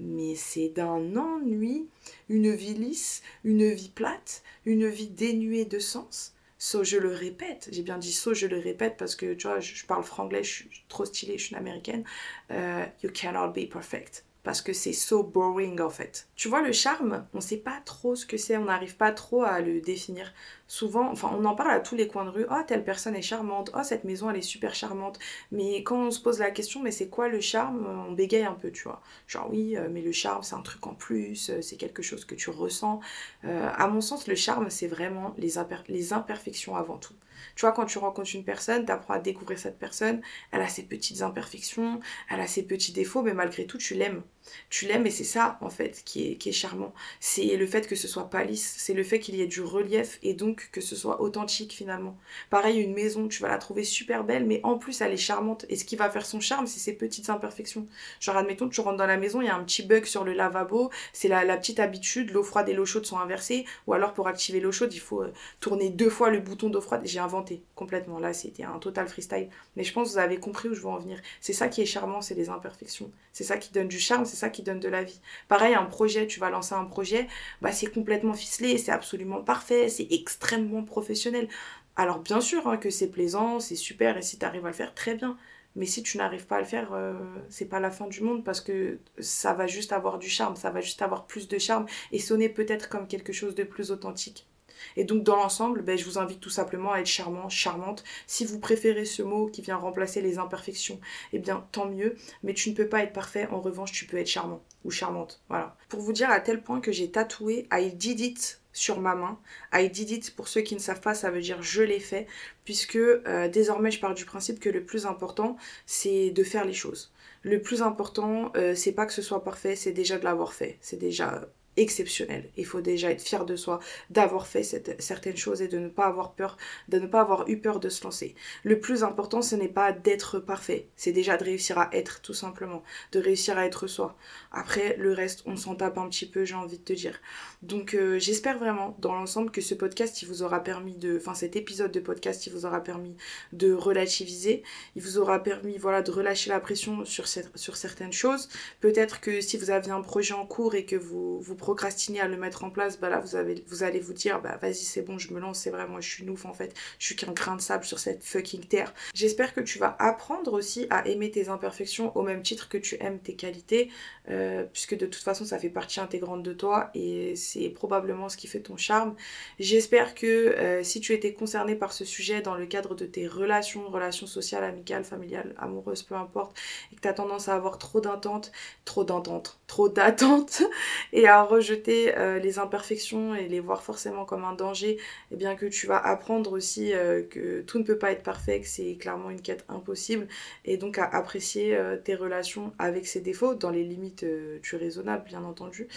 mais 0.00 0.34
c'est 0.34 0.70
d'un 0.70 1.14
ennui, 1.16 1.86
une 2.28 2.54
vie 2.54 2.74
lisse, 2.74 3.22
une 3.44 3.70
vie 3.70 3.90
plate, 3.90 4.42
une 4.64 4.88
vie 4.88 5.08
dénuée 5.08 5.66
de 5.66 5.78
sens. 5.78 6.34
So, 6.58 6.84
je 6.84 6.98
le 6.98 7.14
répète, 7.14 7.68
j'ai 7.72 7.82
bien 7.82 7.98
dit 7.98 8.12
so, 8.12 8.34
je 8.34 8.46
le 8.46 8.58
répète 8.58 8.96
parce 8.98 9.16
que 9.16 9.34
tu 9.34 9.46
vois, 9.46 9.60
je, 9.60 9.84
parle 9.86 10.04
franglais, 10.04 10.44
je 10.44 10.50
suis 10.50 10.84
trop 10.88 11.04
stylée, 11.04 11.38
je 11.38 11.44
suis 11.44 11.54
une 11.54 11.58
américaine. 11.58 12.04
Euh, 12.50 12.84
you 13.02 13.10
cannot 13.12 13.52
be 13.52 13.68
perfect 13.68 14.24
parce 14.42 14.62
que 14.62 14.72
c'est 14.72 14.92
so 14.92 15.22
boring 15.22 15.80
en 15.80 15.90
fait. 15.90 16.28
Tu 16.34 16.48
vois, 16.48 16.62
le 16.62 16.72
charme, 16.72 17.26
on 17.34 17.40
sait 17.40 17.58
pas 17.58 17.80
trop 17.84 18.14
ce 18.14 18.24
que 18.24 18.36
c'est, 18.36 18.56
on 18.56 18.64
n'arrive 18.64 18.96
pas 18.96 19.12
trop 19.12 19.42
à 19.42 19.60
le 19.60 19.80
définir. 19.80 20.32
Souvent, 20.66 21.10
enfin, 21.10 21.30
on 21.36 21.44
en 21.44 21.54
parle 21.54 21.72
à 21.72 21.80
tous 21.80 21.94
les 21.96 22.06
coins 22.06 22.24
de 22.24 22.30
rue. 22.30 22.46
Oh, 22.50 22.62
telle 22.66 22.84
personne 22.84 23.16
est 23.16 23.22
charmante. 23.22 23.70
Oh, 23.76 23.82
cette 23.82 24.04
maison, 24.04 24.30
elle 24.30 24.36
est 24.36 24.42
super 24.42 24.74
charmante. 24.74 25.18
Mais 25.50 25.82
quand 25.82 25.98
on 25.98 26.10
se 26.10 26.20
pose 26.20 26.38
la 26.38 26.50
question, 26.50 26.80
mais 26.82 26.92
c'est 26.92 27.08
quoi 27.08 27.28
le 27.28 27.40
charme 27.40 27.86
On 28.08 28.12
bégaye 28.12 28.44
un 28.44 28.54
peu, 28.54 28.70
tu 28.70 28.84
vois. 28.84 29.02
Genre, 29.26 29.48
oui, 29.50 29.76
euh, 29.76 29.88
mais 29.90 30.00
le 30.00 30.12
charme, 30.12 30.42
c'est 30.42 30.54
un 30.54 30.62
truc 30.62 30.86
en 30.86 30.94
plus, 30.94 31.50
euh, 31.50 31.60
c'est 31.60 31.76
quelque 31.76 32.02
chose 32.02 32.24
que 32.24 32.34
tu 32.34 32.50
ressens. 32.50 33.00
Euh, 33.44 33.68
à 33.74 33.88
mon 33.88 34.00
sens, 34.00 34.26
le 34.28 34.36
charme, 34.36 34.70
c'est 34.70 34.86
vraiment 34.86 35.34
les, 35.38 35.54
les 35.88 36.12
imperfections 36.12 36.76
avant 36.76 36.98
tout. 36.98 37.14
Tu 37.56 37.62
vois, 37.62 37.72
quand 37.72 37.86
tu 37.86 37.98
rencontres 37.98 38.34
une 38.34 38.44
personne, 38.44 38.84
tu 38.86 38.92
apprends 38.92 39.14
à 39.14 39.18
découvrir 39.20 39.58
cette 39.58 39.78
personne, 39.78 40.20
elle 40.52 40.62
a 40.62 40.68
ses 40.68 40.84
petites 40.84 41.22
imperfections, 41.22 42.00
elle 42.30 42.40
a 42.40 42.46
ses 42.46 42.62
petits 42.64 42.92
défauts, 42.92 43.22
mais 43.22 43.34
malgré 43.34 43.66
tout, 43.66 43.78
tu 43.78 43.94
l'aimes. 43.94 44.22
Tu 44.68 44.86
l'aimes 44.86 45.06
et 45.06 45.10
c'est 45.10 45.24
ça 45.24 45.58
en 45.60 45.70
fait 45.70 46.02
qui 46.04 46.32
est, 46.32 46.36
qui 46.36 46.48
est 46.48 46.52
charmant. 46.52 46.92
C'est 47.20 47.56
le 47.56 47.66
fait 47.66 47.86
que 47.86 47.96
ce 47.96 48.08
soit 48.08 48.30
pas 48.30 48.44
lisse, 48.44 48.74
c'est 48.78 48.94
le 48.94 49.02
fait 49.02 49.20
qu'il 49.20 49.36
y 49.36 49.42
ait 49.42 49.46
du 49.46 49.62
relief 49.62 50.18
et 50.22 50.34
donc 50.34 50.68
que 50.72 50.80
ce 50.80 50.96
soit 50.96 51.20
authentique 51.20 51.72
finalement. 51.72 52.16
Pareil, 52.50 52.80
une 52.80 52.94
maison, 52.94 53.28
tu 53.28 53.42
vas 53.42 53.48
la 53.48 53.58
trouver 53.58 53.84
super 53.84 54.24
belle, 54.24 54.46
mais 54.46 54.60
en 54.62 54.78
plus 54.78 55.00
elle 55.00 55.12
est 55.12 55.16
charmante. 55.16 55.66
Et 55.68 55.76
ce 55.76 55.84
qui 55.84 55.96
va 55.96 56.10
faire 56.10 56.26
son 56.26 56.40
charme, 56.40 56.66
c'est 56.66 56.80
ses 56.80 56.92
petites 56.92 57.30
imperfections. 57.30 57.86
Genre 58.20 58.36
admettons, 58.36 58.68
tu 58.68 58.80
rentres 58.80 58.98
dans 58.98 59.06
la 59.06 59.16
maison, 59.16 59.40
il 59.40 59.46
y 59.46 59.50
a 59.50 59.56
un 59.56 59.64
petit 59.64 59.82
bug 59.82 60.04
sur 60.04 60.24
le 60.24 60.32
lavabo, 60.32 60.90
c'est 61.12 61.28
la, 61.28 61.44
la, 61.44 61.56
petite 61.56 61.80
habitude, 61.80 62.30
l'eau 62.30 62.42
froide 62.42 62.68
et 62.68 62.72
l'eau 62.72 62.86
chaude 62.86 63.06
sont 63.06 63.18
inversées, 63.18 63.64
ou 63.86 63.92
alors 63.92 64.12
pour 64.12 64.28
activer 64.28 64.60
l'eau 64.60 64.72
chaude, 64.72 64.92
il 64.92 65.00
faut 65.00 65.22
euh, 65.22 65.32
tourner 65.60 65.90
deux 65.90 66.10
fois 66.10 66.30
le 66.30 66.40
bouton 66.40 66.70
d'eau 66.70 66.80
froide. 66.80 67.02
J'ai 67.04 67.20
inventé 67.20 67.62
complètement, 67.74 68.18
là 68.18 68.32
c'était 68.32 68.64
un 68.64 68.78
total 68.78 69.08
freestyle. 69.08 69.48
Mais 69.76 69.84
je 69.84 69.92
pense 69.92 70.08
que 70.08 70.12
vous 70.14 70.18
avez 70.18 70.38
compris 70.38 70.68
où 70.68 70.74
je 70.74 70.80
veux 70.80 70.88
en 70.88 70.98
venir. 70.98 71.20
C'est 71.40 71.52
ça 71.52 71.68
qui 71.68 71.82
est 71.82 71.86
charmant, 71.86 72.20
c'est 72.20 72.34
les 72.34 72.48
imperfections. 72.48 73.10
C'est 73.32 73.44
ça 73.44 73.56
qui 73.56 73.72
donne 73.72 73.88
du 73.88 73.98
charme, 73.98 74.24
c'est 74.24 74.36
qui 74.48 74.62
donne 74.62 74.80
de 74.80 74.88
la 74.88 75.02
vie. 75.04 75.20
Pareil, 75.48 75.74
un 75.74 75.84
projet, 75.84 76.26
tu 76.26 76.40
vas 76.40 76.50
lancer 76.50 76.74
un 76.74 76.84
projet, 76.84 77.28
bah 77.60 77.72
c'est 77.72 77.92
complètement 77.92 78.34
ficelé, 78.34 78.78
c'est 78.78 78.92
absolument 78.92 79.42
parfait, 79.42 79.88
c'est 79.88 80.08
extrêmement 80.10 80.82
professionnel. 80.84 81.48
Alors 81.96 82.20
bien 82.20 82.40
sûr 82.40 82.66
hein, 82.68 82.76
que 82.78 82.90
c'est 82.90 83.10
plaisant, 83.10 83.60
c'est 83.60 83.76
super, 83.76 84.16
et 84.16 84.22
si 84.22 84.38
tu 84.38 84.44
arrives 84.44 84.64
à 84.64 84.68
le 84.68 84.74
faire, 84.74 84.94
très 84.94 85.14
bien. 85.14 85.36
Mais 85.76 85.86
si 85.86 86.02
tu 86.02 86.18
n'arrives 86.18 86.46
pas 86.46 86.56
à 86.56 86.60
le 86.60 86.64
faire, 86.66 86.92
euh, 86.92 87.14
c'est 87.48 87.66
pas 87.68 87.78
la 87.80 87.90
fin 87.92 88.08
du 88.08 88.22
monde 88.22 88.44
parce 88.44 88.60
que 88.60 88.98
ça 89.20 89.54
va 89.54 89.66
juste 89.68 89.92
avoir 89.92 90.18
du 90.18 90.28
charme, 90.28 90.56
ça 90.56 90.70
va 90.70 90.80
juste 90.80 91.02
avoir 91.02 91.26
plus 91.26 91.46
de 91.48 91.58
charme 91.58 91.86
et 92.12 92.18
sonner 92.18 92.48
peut-être 92.48 92.88
comme 92.88 93.06
quelque 93.06 93.32
chose 93.32 93.54
de 93.54 93.62
plus 93.64 93.92
authentique. 93.92 94.49
Et 94.96 95.04
donc 95.04 95.22
dans 95.22 95.36
l'ensemble, 95.36 95.82
ben, 95.82 95.96
je 95.96 96.04
vous 96.04 96.18
invite 96.18 96.40
tout 96.40 96.50
simplement 96.50 96.92
à 96.92 97.00
être 97.00 97.06
charmant, 97.06 97.48
charmante. 97.48 98.04
Si 98.26 98.44
vous 98.44 98.58
préférez 98.58 99.04
ce 99.04 99.22
mot 99.22 99.46
qui 99.46 99.62
vient 99.62 99.76
remplacer 99.76 100.20
les 100.20 100.38
imperfections, 100.38 101.00
eh 101.32 101.38
bien 101.38 101.66
tant 101.72 101.86
mieux. 101.86 102.16
Mais 102.42 102.54
tu 102.54 102.70
ne 102.70 102.74
peux 102.74 102.88
pas 102.88 103.02
être 103.02 103.12
parfait, 103.12 103.46
en 103.50 103.60
revanche 103.60 103.92
tu 103.92 104.06
peux 104.06 104.18
être 104.18 104.26
charmant 104.26 104.62
ou 104.84 104.90
charmante. 104.90 105.42
Voilà. 105.48 105.76
Pour 105.88 106.00
vous 106.00 106.12
dire 106.12 106.30
à 106.30 106.40
tel 106.40 106.62
point 106.62 106.80
que 106.80 106.92
j'ai 106.92 107.10
tatoué 107.10 107.66
I 107.72 107.92
did 107.92 108.20
it 108.20 108.60
sur 108.72 109.00
ma 109.00 109.14
main. 109.14 109.38
I 109.72 109.90
did 109.90 110.10
it, 110.10 110.34
pour 110.34 110.48
ceux 110.48 110.60
qui 110.60 110.74
ne 110.74 110.80
savent 110.80 111.00
pas, 111.00 111.14
ça 111.14 111.30
veut 111.30 111.40
dire 111.40 111.62
je 111.62 111.82
l'ai 111.82 112.00
fait, 112.00 112.26
puisque 112.64 112.96
euh, 112.96 113.48
désormais 113.48 113.90
je 113.90 114.00
pars 114.00 114.14
du 114.14 114.24
principe 114.24 114.60
que 114.60 114.68
le 114.68 114.84
plus 114.84 115.06
important, 115.06 115.56
c'est 115.86 116.30
de 116.30 116.44
faire 116.44 116.64
les 116.64 116.72
choses. 116.72 117.12
Le 117.42 117.60
plus 117.60 117.82
important, 117.82 118.52
euh, 118.56 118.74
c'est 118.74 118.92
pas 118.92 119.06
que 119.06 119.12
ce 119.12 119.22
soit 119.22 119.42
parfait, 119.42 119.74
c'est 119.74 119.92
déjà 119.92 120.18
de 120.18 120.24
l'avoir 120.24 120.52
fait. 120.52 120.78
C'est 120.80 120.98
déjà 120.98 121.48
exceptionnel. 121.76 122.50
Il 122.56 122.66
faut 122.66 122.80
déjà 122.80 123.10
être 123.10 123.22
fier 123.22 123.44
de 123.44 123.56
soi, 123.56 123.80
d'avoir 124.10 124.46
fait 124.46 124.62
certaines 124.98 125.36
choses 125.36 125.62
et 125.62 125.68
de 125.68 125.78
ne 125.78 125.88
pas 125.88 126.06
avoir 126.06 126.32
peur, 126.32 126.56
de 126.88 126.98
ne 126.98 127.06
pas 127.06 127.20
avoir 127.20 127.48
eu 127.48 127.58
peur 127.58 127.80
de 127.80 127.88
se 127.88 128.04
lancer. 128.04 128.34
Le 128.64 128.80
plus 128.80 129.04
important, 129.04 129.42
ce 129.42 129.56
n'est 129.56 129.68
pas 129.68 129.92
d'être 129.92 130.38
parfait, 130.38 130.88
c'est 130.96 131.12
déjà 131.12 131.36
de 131.36 131.44
réussir 131.44 131.78
à 131.78 131.88
être 131.92 132.20
tout 132.22 132.34
simplement, 132.34 132.82
de 133.12 133.20
réussir 133.20 133.56
à 133.56 133.66
être 133.66 133.86
soi. 133.86 134.16
Après, 134.52 134.96
le 134.98 135.12
reste, 135.12 135.42
on 135.46 135.56
s'en 135.56 135.74
tape 135.74 135.98
un 135.98 136.08
petit 136.08 136.26
peu, 136.26 136.44
j'ai 136.44 136.54
envie 136.54 136.78
de 136.78 136.84
te 136.84 136.92
dire. 136.92 137.20
Donc, 137.62 137.94
euh, 137.94 138.18
j'espère 138.18 138.58
vraiment, 138.58 138.96
dans 138.98 139.14
l'ensemble, 139.14 139.50
que 139.50 139.60
ce 139.60 139.74
podcast, 139.74 140.22
il 140.22 140.28
vous 140.28 140.42
aura 140.42 140.62
permis 140.62 140.96
de, 140.96 141.16
enfin, 141.16 141.34
cet 141.34 141.56
épisode 141.56 141.92
de 141.92 142.00
podcast, 142.00 142.46
il 142.46 142.52
vous 142.52 142.66
aura 142.66 142.82
permis 142.82 143.16
de 143.52 143.72
relativiser, 143.72 144.62
il 144.96 145.02
vous 145.02 145.18
aura 145.18 145.42
permis, 145.42 145.78
voilà, 145.78 146.02
de 146.02 146.10
relâcher 146.10 146.50
la 146.50 146.60
pression 146.60 147.04
sur, 147.04 147.26
sur 147.28 147.76
certaines 147.76 148.12
choses. 148.12 148.48
Peut-être 148.80 149.20
que 149.20 149.40
si 149.40 149.56
vous 149.56 149.70
aviez 149.70 149.92
un 149.92 150.02
projet 150.02 150.34
en 150.34 150.46
cours 150.46 150.74
et 150.74 150.84
que 150.84 150.96
vous, 150.96 151.40
vous 151.40 151.56
procrastiner 151.60 152.20
à 152.20 152.26
le 152.26 152.36
mettre 152.36 152.64
en 152.64 152.70
place, 152.70 152.98
bah 152.98 153.08
là 153.08 153.20
vous, 153.20 153.36
avez, 153.36 153.62
vous 153.68 153.84
allez 153.84 154.00
vous 154.00 154.14
dire 154.14 154.40
bah 154.40 154.58
vas-y 154.60 154.74
c'est 154.74 155.02
bon 155.02 155.18
je 155.18 155.32
me 155.32 155.38
lance, 155.38 155.60
c'est 155.60 155.70
vrai 155.70 155.86
moi 155.86 156.00
je 156.00 156.08
suis 156.08 156.24
nouf 156.24 156.46
en 156.46 156.52
fait, 156.52 156.74
je 156.98 157.06
suis 157.06 157.16
qu'un 157.16 157.32
grain 157.32 157.54
de 157.54 157.60
sable 157.60 157.84
sur 157.84 157.98
cette 157.98 158.24
fucking 158.24 158.64
terre. 158.64 158.92
J'espère 159.14 159.54
que 159.54 159.60
tu 159.60 159.78
vas 159.78 159.94
apprendre 159.98 160.52
aussi 160.54 160.86
à 160.90 161.06
aimer 161.06 161.30
tes 161.30 161.48
imperfections 161.48 162.16
au 162.16 162.22
même 162.22 162.42
titre 162.42 162.68
que 162.68 162.78
tu 162.78 162.96
aimes 163.00 163.20
tes 163.20 163.34
qualités, 163.34 163.90
euh, 164.28 164.64
puisque 164.72 164.96
de 164.96 165.06
toute 165.06 165.22
façon 165.22 165.44
ça 165.44 165.58
fait 165.58 165.70
partie 165.70 166.00
intégrante 166.00 166.42
de 166.42 166.52
toi 166.52 166.90
et 166.94 167.36
c'est 167.36 167.68
probablement 167.68 168.28
ce 168.28 168.36
qui 168.36 168.46
fait 168.46 168.60
ton 168.60 168.76
charme. 168.76 169.14
J'espère 169.58 170.14
que 170.14 170.26
euh, 170.26 170.82
si 170.82 171.00
tu 171.00 171.12
étais 171.12 171.34
concerné 171.34 171.74
par 171.76 171.92
ce 171.92 172.04
sujet 172.04 172.40
dans 172.40 172.54
le 172.54 172.66
cadre 172.66 172.94
de 172.94 173.04
tes 173.04 173.26
relations, 173.26 173.88
relations 173.88 174.26
sociales, 174.26 174.64
amicales, 174.64 175.04
familiales, 175.04 175.54
amoureuses, 175.58 176.02
peu 176.02 176.14
importe, 176.14 176.56
et 176.92 176.96
que 176.96 177.00
tu 177.00 177.08
as 177.08 177.12
tendance 177.12 177.48
à 177.48 177.54
avoir 177.54 177.78
trop 177.78 178.00
d'intentes, 178.00 178.52
trop 178.84 179.04
d'entente, 179.04 179.60
trop 179.66 179.88
d'attentes 179.88 180.62
et 181.12 181.28
à 181.28 181.42
rejeter 181.50 182.16
euh, 182.16 182.38
les 182.38 182.58
imperfections 182.58 183.34
et 183.34 183.48
les 183.48 183.60
voir 183.60 183.82
forcément 183.82 184.24
comme 184.24 184.44
un 184.44 184.54
danger, 184.54 184.92
et 184.92 184.98
eh 185.32 185.36
bien 185.36 185.54
que 185.56 185.66
tu 185.66 185.86
vas 185.86 185.98
apprendre 185.98 186.52
aussi 186.52 186.92
euh, 186.94 187.22
que 187.22 187.60
tout 187.62 187.78
ne 187.78 187.84
peut 187.84 187.98
pas 187.98 188.12
être 188.12 188.22
parfait, 188.22 188.60
que 188.60 188.66
c'est 188.66 188.94
clairement 188.94 189.30
une 189.30 189.42
quête 189.42 189.64
impossible, 189.68 190.28
et 190.64 190.76
donc 190.76 190.98
à 190.98 191.04
apprécier 191.04 191.76
euh, 191.76 191.96
tes 191.96 192.14
relations 192.14 192.72
avec 192.78 193.06
ses 193.06 193.20
défauts, 193.20 193.54
dans 193.54 193.70
les 193.70 193.84
limites 193.84 194.24
du 194.24 194.76
raisonnable 194.76 195.24
bien 195.26 195.44
entendu. 195.44 195.88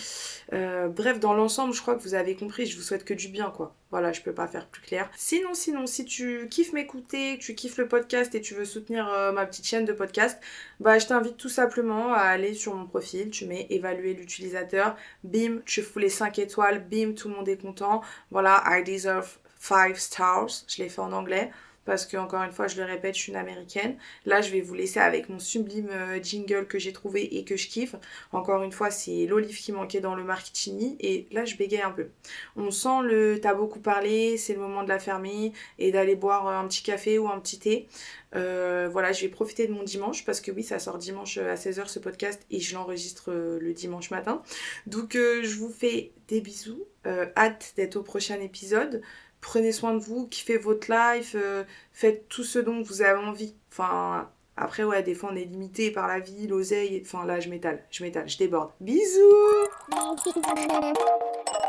bref, 0.51 1.19
dans 1.19 1.33
l'ensemble, 1.33 1.73
je 1.73 1.81
crois 1.81 1.95
que 1.95 2.01
vous 2.01 2.15
avez 2.15 2.35
compris, 2.35 2.65
je 2.65 2.75
vous 2.75 2.83
souhaite 2.83 3.05
que 3.05 3.13
du 3.13 3.27
bien 3.29 3.51
quoi. 3.51 3.75
Voilà, 3.93 4.11
je 4.11 4.21
peux 4.21 4.33
pas 4.33 4.47
faire 4.47 4.65
plus 4.65 4.81
clair. 4.81 5.07
Sinon, 5.15 5.53
sinon, 5.53 5.85
si 5.85 6.03
tu 6.03 6.47
kiffes 6.49 6.73
m'écouter, 6.73 7.37
tu 7.39 7.53
kiffes 7.53 7.77
le 7.77 7.87
podcast 7.87 8.33
et 8.33 8.41
tu 8.41 8.55
veux 8.55 8.65
soutenir 8.65 9.05
ma 9.35 9.45
petite 9.45 9.67
chaîne 9.67 9.85
de 9.85 9.93
podcast, 9.93 10.41
bah 10.79 10.97
je 10.97 11.05
t'invite 11.05 11.37
tout 11.37 11.47
simplement 11.47 12.11
à 12.11 12.21
aller 12.21 12.55
sur 12.55 12.73
mon 12.73 12.87
profil, 12.87 13.29
tu 13.29 13.45
mets 13.45 13.67
évaluer 13.69 14.15
l'utilisateur, 14.15 14.95
bim, 15.23 15.59
tu 15.67 15.83
fous 15.83 15.99
les 15.99 16.09
5 16.09 16.39
étoiles, 16.39 16.83
bim, 16.89 17.13
tout 17.13 17.29
le 17.29 17.35
monde 17.35 17.47
est 17.47 17.61
content. 17.61 18.01
Voilà, 18.31 18.63
I 18.65 18.83
deserve 18.83 19.37
5 19.59 19.95
stars. 19.95 20.49
Je 20.67 20.81
l'ai 20.81 20.89
fait 20.89 21.01
en 21.01 21.13
anglais 21.13 21.51
parce 21.85 22.05
que 22.05 22.17
encore 22.17 22.43
une 22.43 22.51
fois 22.51 22.67
je 22.67 22.77
le 22.77 22.85
répète 22.85 23.15
je 23.15 23.21
suis 23.21 23.31
une 23.31 23.37
américaine. 23.37 23.97
Là 24.25 24.41
je 24.41 24.51
vais 24.51 24.61
vous 24.61 24.73
laisser 24.73 24.99
avec 24.99 25.29
mon 25.29 25.39
sublime 25.39 25.89
euh, 25.89 26.21
jingle 26.21 26.67
que 26.67 26.79
j'ai 26.79 26.93
trouvé 26.93 27.37
et 27.37 27.43
que 27.43 27.57
je 27.57 27.67
kiffe. 27.67 27.95
Encore 28.31 28.63
une 28.63 28.71
fois 28.71 28.91
c'est 28.91 29.25
l'olive 29.25 29.57
qui 29.57 29.71
manquait 29.71 29.99
dans 29.99 30.15
le 30.15 30.23
marketing 30.23 30.95
et 30.99 31.27
là 31.31 31.45
je 31.45 31.55
bégaye 31.55 31.81
un 31.81 31.91
peu. 31.91 32.07
On 32.55 32.71
sent 32.71 33.01
le 33.03 33.39
t'as 33.41 33.53
beaucoup 33.53 33.79
parlé 33.79 34.37
c'est 34.37 34.53
le 34.53 34.59
moment 34.59 34.83
de 34.83 34.89
la 34.89 34.99
fermer 34.99 35.53
et 35.79 35.91
d'aller 35.91 36.15
boire 36.15 36.47
un 36.47 36.67
petit 36.67 36.83
café 36.83 37.19
ou 37.19 37.27
un 37.27 37.39
petit 37.39 37.59
thé. 37.59 37.87
Euh, 38.35 38.89
voilà 38.91 39.11
je 39.11 39.21
vais 39.21 39.29
profiter 39.29 39.67
de 39.67 39.73
mon 39.73 39.83
dimanche 39.83 40.25
parce 40.25 40.41
que 40.41 40.51
oui 40.51 40.63
ça 40.63 40.79
sort 40.79 40.97
dimanche 40.97 41.37
à 41.37 41.55
16h 41.55 41.87
ce 41.87 41.99
podcast 41.99 42.41
et 42.49 42.59
je 42.59 42.73
l'enregistre 42.73 43.31
euh, 43.31 43.59
le 43.59 43.73
dimanche 43.73 44.11
matin. 44.11 44.41
Donc 44.87 45.13
je 45.13 45.55
vous 45.55 45.69
fais 45.69 46.11
des 46.27 46.41
bisous 46.41 46.85
hâte 47.35 47.73
d'être 47.75 47.97
au 47.97 48.03
prochain 48.03 48.39
épisode 48.39 49.01
prenez 49.43 49.71
soin 49.71 49.93
de 49.93 49.99
vous, 49.99 50.27
kiffez 50.27 50.57
votre 50.57 50.89
life, 50.89 51.35
euh, 51.35 51.63
faites 51.91 52.27
tout 52.29 52.43
ce 52.43 52.57
dont 52.57 52.81
vous 52.81 53.03
avez 53.03 53.19
envie. 53.19 53.53
Enfin, 53.71 54.29
après, 54.57 54.83
ouais, 54.83 55.03
des 55.03 55.13
fois 55.13 55.29
on 55.31 55.35
est 55.35 55.43
limité 55.43 55.91
par 55.91 56.07
la 56.07 56.19
vie, 56.19 56.47
l'oseille. 56.47 56.99
Enfin, 57.05 57.25
là, 57.25 57.39
je 57.39 57.49
m'étale, 57.49 57.83
je 57.91 58.03
m'étale, 58.03 58.27
je 58.27 58.37
déborde. 58.37 58.71
Bisous 58.79 59.19